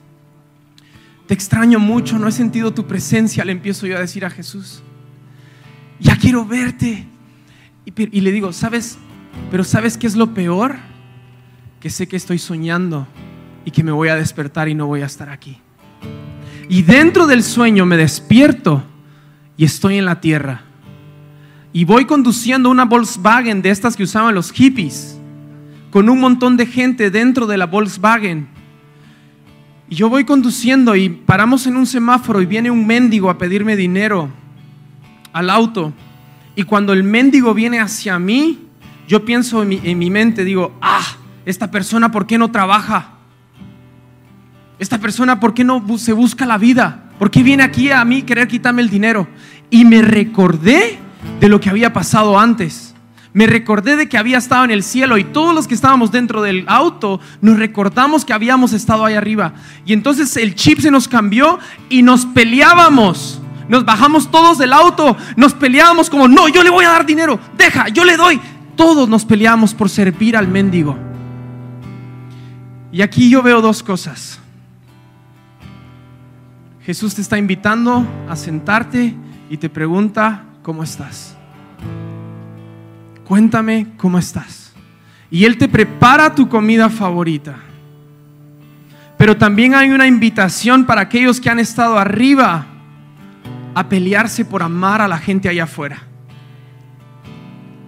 Te 1.27 1.35
extraño 1.35 1.81
mucho, 1.81 2.21
no 2.21 2.29
he 2.29 2.33
sentido 2.33 2.73
tu 2.73 2.87
presencia, 2.87 3.45
le 3.45 3.51
empiezo 3.51 3.89
yo 3.89 3.97
a 3.97 4.01
decir 4.01 4.25
a 4.25 4.31
Jesús. 4.31 4.81
Ya 5.99 6.17
quiero 6.17 6.45
verte. 6.45 7.05
Y, 7.85 8.17
y 8.17 8.21
le 8.21 8.31
digo, 8.31 8.53
¿sabes? 8.53 8.97
Pero 9.51 9.65
¿sabes 9.65 9.99
qué 9.99 10.07
es 10.07 10.15
lo 10.15 10.35
peor? 10.35 10.77
Que 11.81 11.91
sé 11.91 12.07
que 12.07 12.15
estoy 12.15 12.39
soñando 12.39 13.09
y 13.65 13.73
que 13.73 13.83
me 13.83 13.91
voy 13.91 14.11
a 14.11 14.15
despertar 14.15 14.69
y 14.69 14.77
no 14.77 14.87
voy 14.87 15.03
a 15.03 15.07
estar 15.07 15.31
aquí. 15.31 15.59
Y 16.69 16.83
dentro 16.83 17.27
del 17.27 17.43
sueño 17.43 17.87
me 17.87 17.97
despierto 17.97 18.85
y 19.57 19.65
estoy 19.65 19.99
en 19.99 20.05
la 20.05 20.21
tierra 20.21 20.68
y 21.73 21.85
voy 21.85 22.07
conduciendo 22.07 22.71
una 22.71 22.85
Volkswagen 22.85 23.63
de 23.63 23.71
estas 23.71 23.97
que 23.97 24.03
usaban 24.03 24.35
los 24.35 24.53
hippies, 24.53 25.19
con 25.91 26.09
un 26.09 26.21
montón 26.21 26.57
de 26.57 26.67
gente 26.67 27.11
dentro 27.11 27.47
de 27.47 27.59
la 27.59 27.67
Volkswagen. 27.67 28.49
Y 29.91 29.95
yo 29.95 30.09
voy 30.09 30.25
conduciendo 30.25 30.97
y 30.97 31.09
paramos 31.09 31.67
en 31.67 31.77
un 31.77 31.87
semáforo 31.87 32.43
y 32.43 32.47
viene 32.47 32.71
un 32.71 32.87
mendigo 32.87 33.31
a 33.31 33.39
pedirme 33.39 33.77
dinero 33.77 34.29
al 35.33 35.51
auto. 35.51 35.93
Y 36.57 36.65
cuando 36.65 36.93
el 36.93 37.05
mendigo 37.05 37.55
viene 37.55 37.81
hacia 37.81 38.19
mí, 38.19 38.59
yo 39.07 39.25
pienso 39.25 39.63
en 39.63 39.69
mi, 39.69 39.81
en 39.85 39.99
mi 39.99 40.11
mente, 40.11 40.45
digo, 40.45 40.77
ah, 40.83 41.07
esta 41.47 41.71
persona, 41.71 42.11
¿por 42.11 42.27
qué 42.27 42.37
no 42.37 42.51
trabaja? 42.51 43.13
Esta 44.79 44.99
persona, 44.99 45.41
¿por 45.41 45.55
qué 45.55 45.65
no 45.65 45.83
se 45.97 46.13
busca 46.13 46.45
la 46.45 46.59
vida? 46.59 47.11
¿Por 47.19 47.31
qué 47.31 47.43
viene 47.43 47.63
aquí 47.63 47.91
a 47.91 48.05
mí 48.05 48.23
querer 48.23 48.49
quitarme 48.49 48.83
el 48.83 48.91
dinero? 48.91 49.27
Y 49.71 49.85
me 49.85 50.03
recordé 50.03 50.99
de 51.41 51.49
lo 51.49 51.61
que 51.61 51.71
había 51.71 51.93
pasado 51.93 52.39
antes. 52.39 52.95
Me 53.33 53.47
recordé 53.47 53.97
de 53.97 54.09
que 54.09 54.19
había 54.19 54.39
estado 54.39 54.65
en 54.65 54.71
el 54.71 54.83
cielo 54.83 55.19
y 55.19 55.25
todos 55.25 55.55
los 55.55 55.69
que 55.69 55.75
estábamos 55.75 56.11
dentro 56.11 56.43
del 56.43 56.65
auto 56.67 57.21
nos 57.41 57.59
recordamos 57.59 58.25
que 58.25 58.33
habíamos 58.33 58.73
estado 58.73 59.05
ahí 59.05 59.15
arriba. 59.15 59.53
Y 59.85 59.93
entonces 59.93 60.37
el 60.37 60.55
chip 60.55 60.81
se 60.81 60.91
nos 60.91 61.09
cambió 61.09 61.59
y 61.89 62.03
nos 62.03 62.27
peleábamos. 62.27 63.41
Nos 63.69 63.85
bajamos 63.85 64.31
todos 64.31 64.57
del 64.57 64.73
auto, 64.73 65.17
nos 65.37 65.53
peleábamos 65.53 66.09
como, 66.09 66.27
no, 66.27 66.49
yo 66.49 66.63
le 66.63 66.71
voy 66.71 66.87
a 66.87 66.91
dar 66.91 67.05
dinero, 67.05 67.39
deja, 67.57 67.89
yo 67.89 68.05
le 68.05 68.17
doy. 68.17 68.41
Todos 68.77 69.09
nos 69.09 69.27
peleamos 69.27 69.75
por 69.75 69.91
servir 69.91 70.37
al 70.37 70.49
mendigo. 70.49 70.97
Y 72.91 73.03
aquí 73.03 73.29
yo 73.29 73.43
veo 73.43 73.61
dos 73.61 73.83
cosas. 73.83 74.41
Jesús 76.83 77.15
te 77.15 77.21
está 77.21 77.37
invitando 77.37 78.07
a 78.31 78.35
sentarte 78.37 79.15
y 79.51 79.59
te 79.59 79.69
pregunta, 79.69 80.45
¿cómo 80.69 80.83
estás? 80.83 81.35
Cuéntame 83.25 83.87
cómo 83.97 84.19
estás. 84.19 84.75
Y 85.31 85.47
Él 85.47 85.57
te 85.57 85.67
prepara 85.67 86.35
tu 86.35 86.47
comida 86.47 86.91
favorita. 86.91 87.57
Pero 89.17 89.35
también 89.39 89.75
hay 89.75 89.89
una 89.89 90.07
invitación 90.07 90.85
para 90.85 91.01
aquellos 91.01 91.41
que 91.41 91.49
han 91.49 91.59
estado 91.59 91.99
arriba 91.99 92.67
a 93.75 93.89
pelearse 93.89 94.45
por 94.45 94.63
amar 94.63 95.01
a 95.01 95.09
la 95.09 95.17
gente 95.17 95.49
allá 95.49 95.65
afuera. 95.65 96.03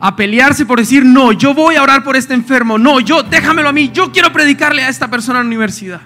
A 0.01 0.17
pelearse 0.17 0.65
por 0.65 0.79
decir, 0.79 1.05
no, 1.05 1.33
yo 1.33 1.53
voy 1.53 1.75
a 1.75 1.83
orar 1.83 2.03
por 2.03 2.17
este 2.17 2.33
enfermo. 2.33 2.79
No, 2.79 2.99
yo, 2.99 3.23
déjamelo 3.23 3.69
a 3.69 3.73
mí. 3.73 3.91
Yo 3.93 4.11
quiero 4.11 4.33
predicarle 4.33 4.85
a 4.85 4.89
esta 4.89 5.11
persona 5.11 5.41
en 5.41 5.45
la 5.45 5.49
universidad. 5.49 6.01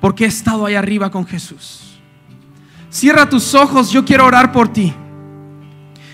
Porque 0.00 0.24
he 0.24 0.28
estado 0.28 0.66
allá 0.66 0.80
arriba 0.80 1.08
con 1.08 1.24
Jesús. 1.24 2.00
Cierra 2.88 3.28
tus 3.28 3.54
ojos, 3.54 3.92
yo 3.92 4.04
quiero 4.04 4.26
orar 4.26 4.50
por 4.50 4.72
ti. 4.72 4.92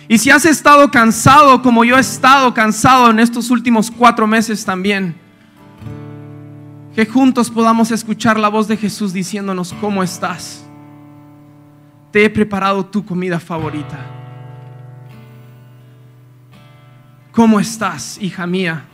Y 0.08 0.18
si 0.18 0.30
has 0.30 0.44
estado 0.44 0.90
cansado 0.90 1.60
como 1.62 1.84
yo 1.84 1.96
he 1.96 2.00
estado 2.00 2.54
cansado 2.54 3.10
en 3.10 3.18
estos 3.18 3.50
últimos 3.50 3.90
cuatro 3.90 4.26
meses 4.26 4.64
también, 4.64 5.16
que 6.94 7.04
juntos 7.04 7.50
podamos 7.50 7.90
escuchar 7.90 8.38
la 8.38 8.48
voz 8.48 8.68
de 8.68 8.76
Jesús 8.76 9.12
diciéndonos, 9.12 9.74
¿cómo 9.80 10.02
estás? 10.02 10.64
Te 12.12 12.24
he 12.24 12.30
preparado 12.30 12.86
tu 12.86 13.04
comida 13.04 13.40
favorita. 13.40 13.98
¿Cómo 17.32 17.60
estás, 17.60 18.16
hija 18.18 18.46
mía? 18.46 18.84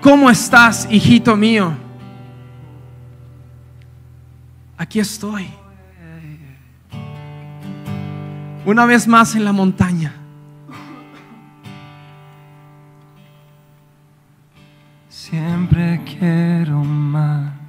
¿Cómo 0.00 0.30
estás, 0.30 0.88
hijito 0.90 1.36
mío? 1.36 1.74
Aquí 4.78 5.00
estoy 5.00 5.46
una 8.64 8.86
vez 8.86 9.06
más 9.06 9.34
en 9.34 9.44
la 9.44 9.52
montaña. 9.52 10.14
Siempre 15.08 16.00
quiero 16.04 16.82
más. 16.82 17.64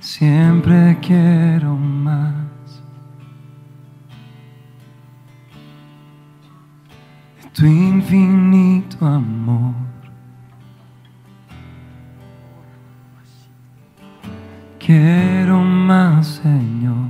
Siempre 0.00 0.98
quiero 1.00 1.76
más. 1.76 2.34
De 7.40 7.50
tu 7.50 7.66
infinito 7.66 9.06
amor. 9.06 9.74
Quiero 14.80 15.67
más, 15.88 16.26
Señor. 16.42 17.08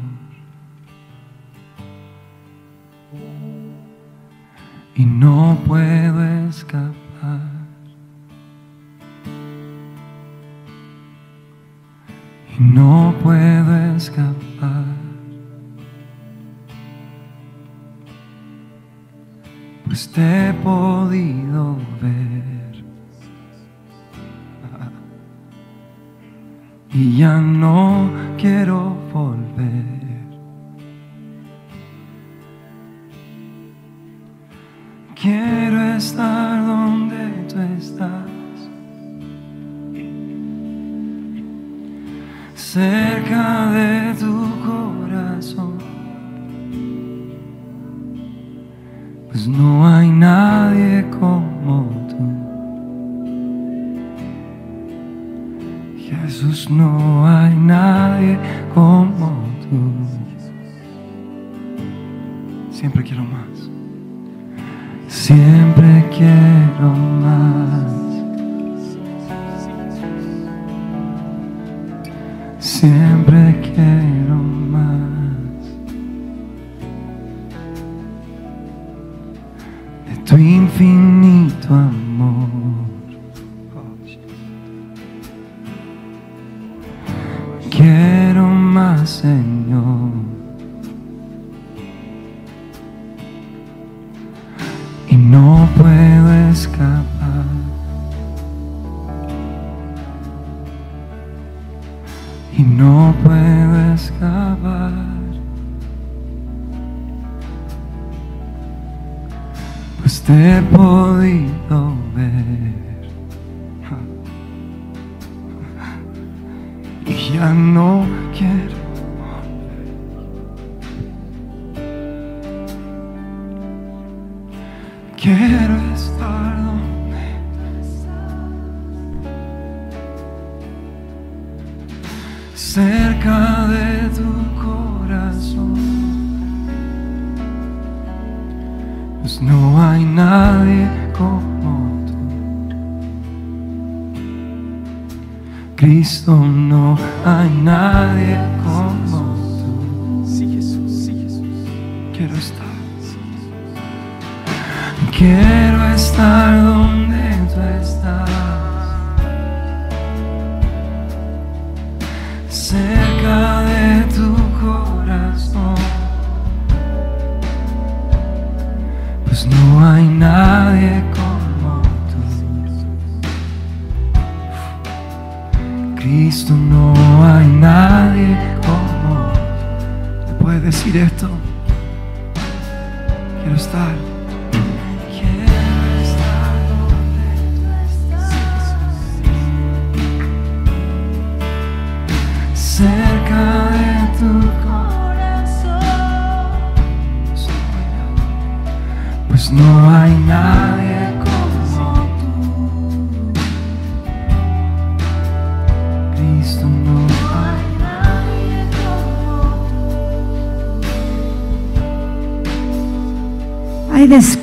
Y 4.94 5.04
no 5.04 5.58
puedo 5.66 6.24
escapar. 6.48 7.40
Y 12.56 12.62
no 12.62 13.14
puedo 13.20 13.96
escapar. 13.96 14.84
Pues 19.86 20.12
te 20.12 20.50
he 20.50 20.52
podido 20.54 21.76
ver. 22.00 22.57
Y 27.00 27.18
ya 27.18 27.40
no 27.40 28.10
quiero 28.36 28.96
volver. 29.12 29.84
Quiero 35.14 35.80
estar 35.96 36.66
donde 36.66 37.46
tú 37.48 37.60
estás. 37.78 38.28
Cerca 42.56 43.70
de 43.76 44.14
tu 44.18 44.27
y 95.10 95.16
no 95.16 95.68
puedo 95.76 95.97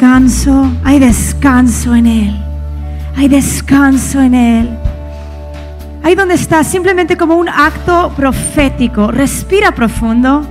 descanso, 0.06 0.72
hay 0.84 1.00
descanso 1.00 1.96
en 1.96 2.06
Él. 2.06 2.36
Hay 3.18 3.28
descanso 3.28 4.22
en 4.22 4.36
Él. 4.36 4.70
Ahí 6.04 6.14
donde 6.14 6.36
estás, 6.36 6.68
simplemente 6.68 7.18
como 7.18 7.36
un 7.36 7.50
acto 7.50 8.12
profético. 8.16 9.10
Respira 9.10 9.72
profundo. 9.72 10.46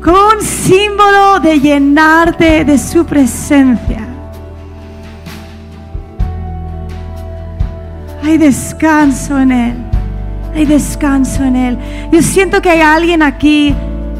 Como 0.00 0.18
un 0.36 0.40
símbolo 0.40 1.40
de 1.40 1.58
llenarte 1.58 2.64
de 2.64 2.78
su 2.78 3.04
presencia. 3.04 4.06
Hay 8.22 8.38
descanso 8.38 9.40
en 9.40 9.50
Él. 9.50 9.76
Hay 10.54 10.64
descanso 10.64 11.42
en 11.42 11.56
Él. 11.56 11.78
Yo 12.12 12.22
siento 12.22 12.62
que 12.62 12.70
hay 12.70 12.82
alguien 12.82 13.20
aquí 13.20 13.74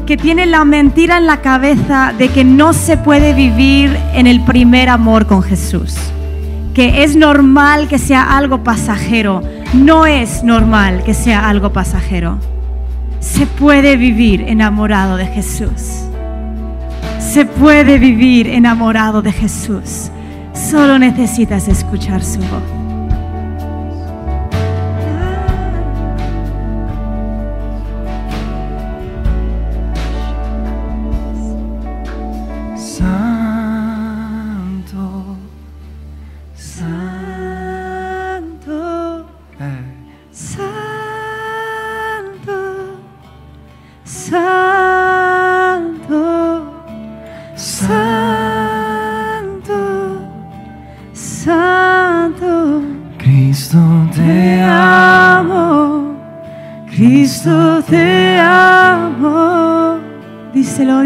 que 0.07 0.15
tiene 0.15 0.45
la 0.45 0.63
mentira 0.63 1.17
en 1.17 1.27
la 1.27 1.41
cabeza 1.41 2.13
de 2.17 2.29
que 2.29 2.45
no 2.45 2.71
se 2.71 2.95
puede 2.95 3.33
vivir 3.33 3.95
en 4.13 4.25
el 4.25 4.39
primer 4.39 4.87
amor 4.87 5.27
con 5.27 5.43
Jesús. 5.43 5.97
Que 6.73 7.03
es 7.03 7.17
normal 7.17 7.89
que 7.89 7.99
sea 7.99 8.37
algo 8.37 8.63
pasajero. 8.63 9.43
No 9.73 10.05
es 10.05 10.45
normal 10.45 11.03
que 11.03 11.13
sea 11.13 11.49
algo 11.49 11.73
pasajero. 11.73 12.39
Se 13.19 13.45
puede 13.45 13.97
vivir 13.97 14.43
enamorado 14.47 15.17
de 15.17 15.25
Jesús. 15.25 16.05
Se 17.19 17.45
puede 17.45 17.99
vivir 17.99 18.47
enamorado 18.47 19.21
de 19.21 19.33
Jesús. 19.33 20.09
Solo 20.53 20.97
necesitas 20.97 21.67
escuchar 21.67 22.23
su 22.23 22.39
voz. 22.39 22.76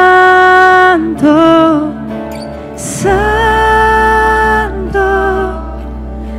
santo, 2.74 3.08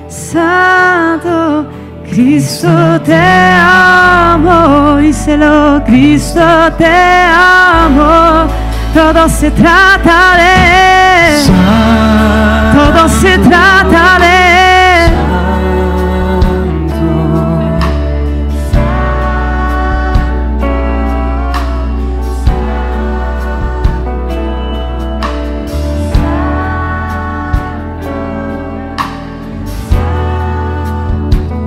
santo. 0.08 1.66
Cristo 2.04 3.00
te 3.04 3.14
amo, 3.14 4.96
díselo, 4.96 5.82
Cristo 5.84 6.72
te 6.78 6.86
amo. 6.86 8.57
Todo 8.94 9.28
se 9.28 9.50
trata 9.50 10.36
de. 10.36 11.52
Todo 12.72 13.08
se 13.08 13.38
trata 13.38 14.18
de. 14.18 14.28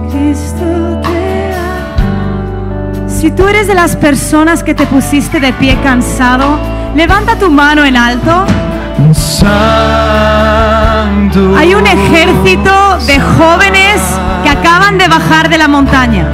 Cristo 0.09 0.99
te 1.01 1.53
ama. 1.53 3.07
Si 3.07 3.31
tú 3.31 3.47
eres 3.47 3.67
de 3.67 3.75
las 3.75 3.95
personas 3.95 4.63
que 4.63 4.73
te 4.73 4.85
pusiste 4.85 5.39
de 5.39 5.53
pie 5.53 5.77
cansado, 5.83 6.70
levanta 6.95 7.37
tu 7.37 7.49
mano 7.49 7.85
en 7.85 7.97
alto. 7.97 8.45
Santo. 9.13 9.51
Hay 11.57 11.73
un 11.73 11.87
ejército 11.87 12.97
de 13.07 13.19
jóvenes 13.19 14.01
que 14.43 14.49
acaban 14.49 14.97
de 14.97 15.07
bajar 15.07 15.49
de 15.49 15.57
la 15.57 15.67
montaña. 15.67 16.27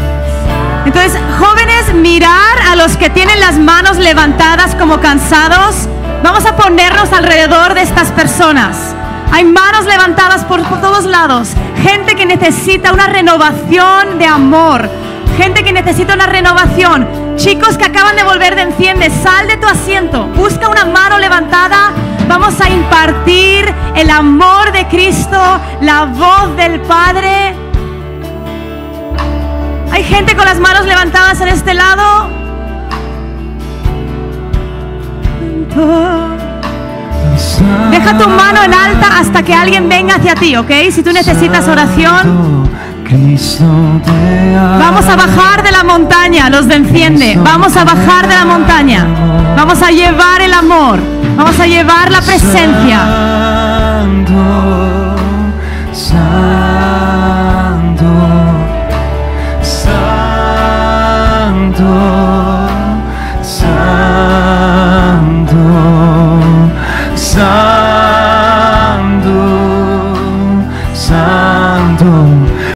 Entonces, 0.85 1.19
jóvenes, 1.39 1.93
mirar 1.93 2.57
a 2.69 2.75
los 2.75 2.97
que 2.97 3.09
tienen 3.09 3.39
las 3.39 3.57
manos 3.57 3.97
levantadas 3.97 4.75
como 4.75 4.99
cansados. 4.99 5.87
Vamos 6.23 6.45
a 6.45 6.55
ponernos 6.55 7.11
alrededor 7.11 7.73
de 7.73 7.81
estas 7.81 8.11
personas. 8.11 8.95
Hay 9.31 9.43
manos 9.43 9.85
levantadas 9.85 10.45
por, 10.45 10.63
por 10.63 10.79
todos 10.81 11.05
lados. 11.05 11.49
Gente 11.83 12.15
que 12.15 12.25
necesita 12.25 12.93
una 12.93 13.07
renovación 13.07 14.17
de 14.17 14.25
amor. 14.25 14.89
Gente 15.37 15.63
que 15.63 15.73
necesita 15.73 16.15
una 16.15 16.27
renovación. 16.27 17.26
Chicos 17.37 17.77
que 17.77 17.85
acaban 17.85 18.15
de 18.15 18.23
volver 18.23 18.55
de 18.55 18.63
enciende, 18.63 19.11
sal 19.11 19.47
de 19.47 19.57
tu 19.57 19.67
asiento. 19.67 20.25
Busca 20.35 20.67
una 20.67 20.85
mano 20.85 21.19
levantada. 21.19 21.93
Vamos 22.27 22.59
a 22.59 22.67
impartir 22.67 23.71
el 23.95 24.09
amor 24.09 24.71
de 24.71 24.87
Cristo, 24.87 25.39
la 25.81 26.05
voz 26.05 26.55
del 26.57 26.81
Padre. 26.81 27.55
Hay 29.91 30.03
gente 30.03 30.35
con 30.35 30.45
las 30.45 30.59
manos 30.59 30.85
levantadas 30.85 31.39
en 31.41 31.49
este 31.49 31.75
lado. 31.75 32.29
Deja 37.91 38.17
tu 38.17 38.29
mano 38.29 38.63
en 38.63 38.73
alta 38.73 39.19
hasta 39.19 39.43
que 39.43 39.53
alguien 39.53 39.87
venga 39.87 40.15
hacia 40.15 40.33
ti, 40.33 40.55
¿ok? 40.55 40.71
Si 40.91 41.03
tú 41.03 41.11
necesitas 41.13 41.67
oración. 41.67 42.66
Vamos 44.79 45.05
a 45.07 45.15
bajar 45.15 45.63
de 45.63 45.71
la 45.71 45.83
montaña, 45.83 46.49
los 46.49 46.67
de 46.67 46.75
enciende. 46.75 47.37
Vamos 47.41 47.75
a 47.77 47.85
bajar 47.85 48.27
de 48.27 48.35
la 48.35 48.45
montaña. 48.45 49.05
Vamos 49.55 49.81
a 49.81 49.91
llevar 49.91 50.41
el 50.41 50.53
amor. 50.53 50.99
Vamos 51.35 51.59
a 51.59 51.67
llevar 51.67 52.11
la 52.11 52.21
presencia. 52.21 52.99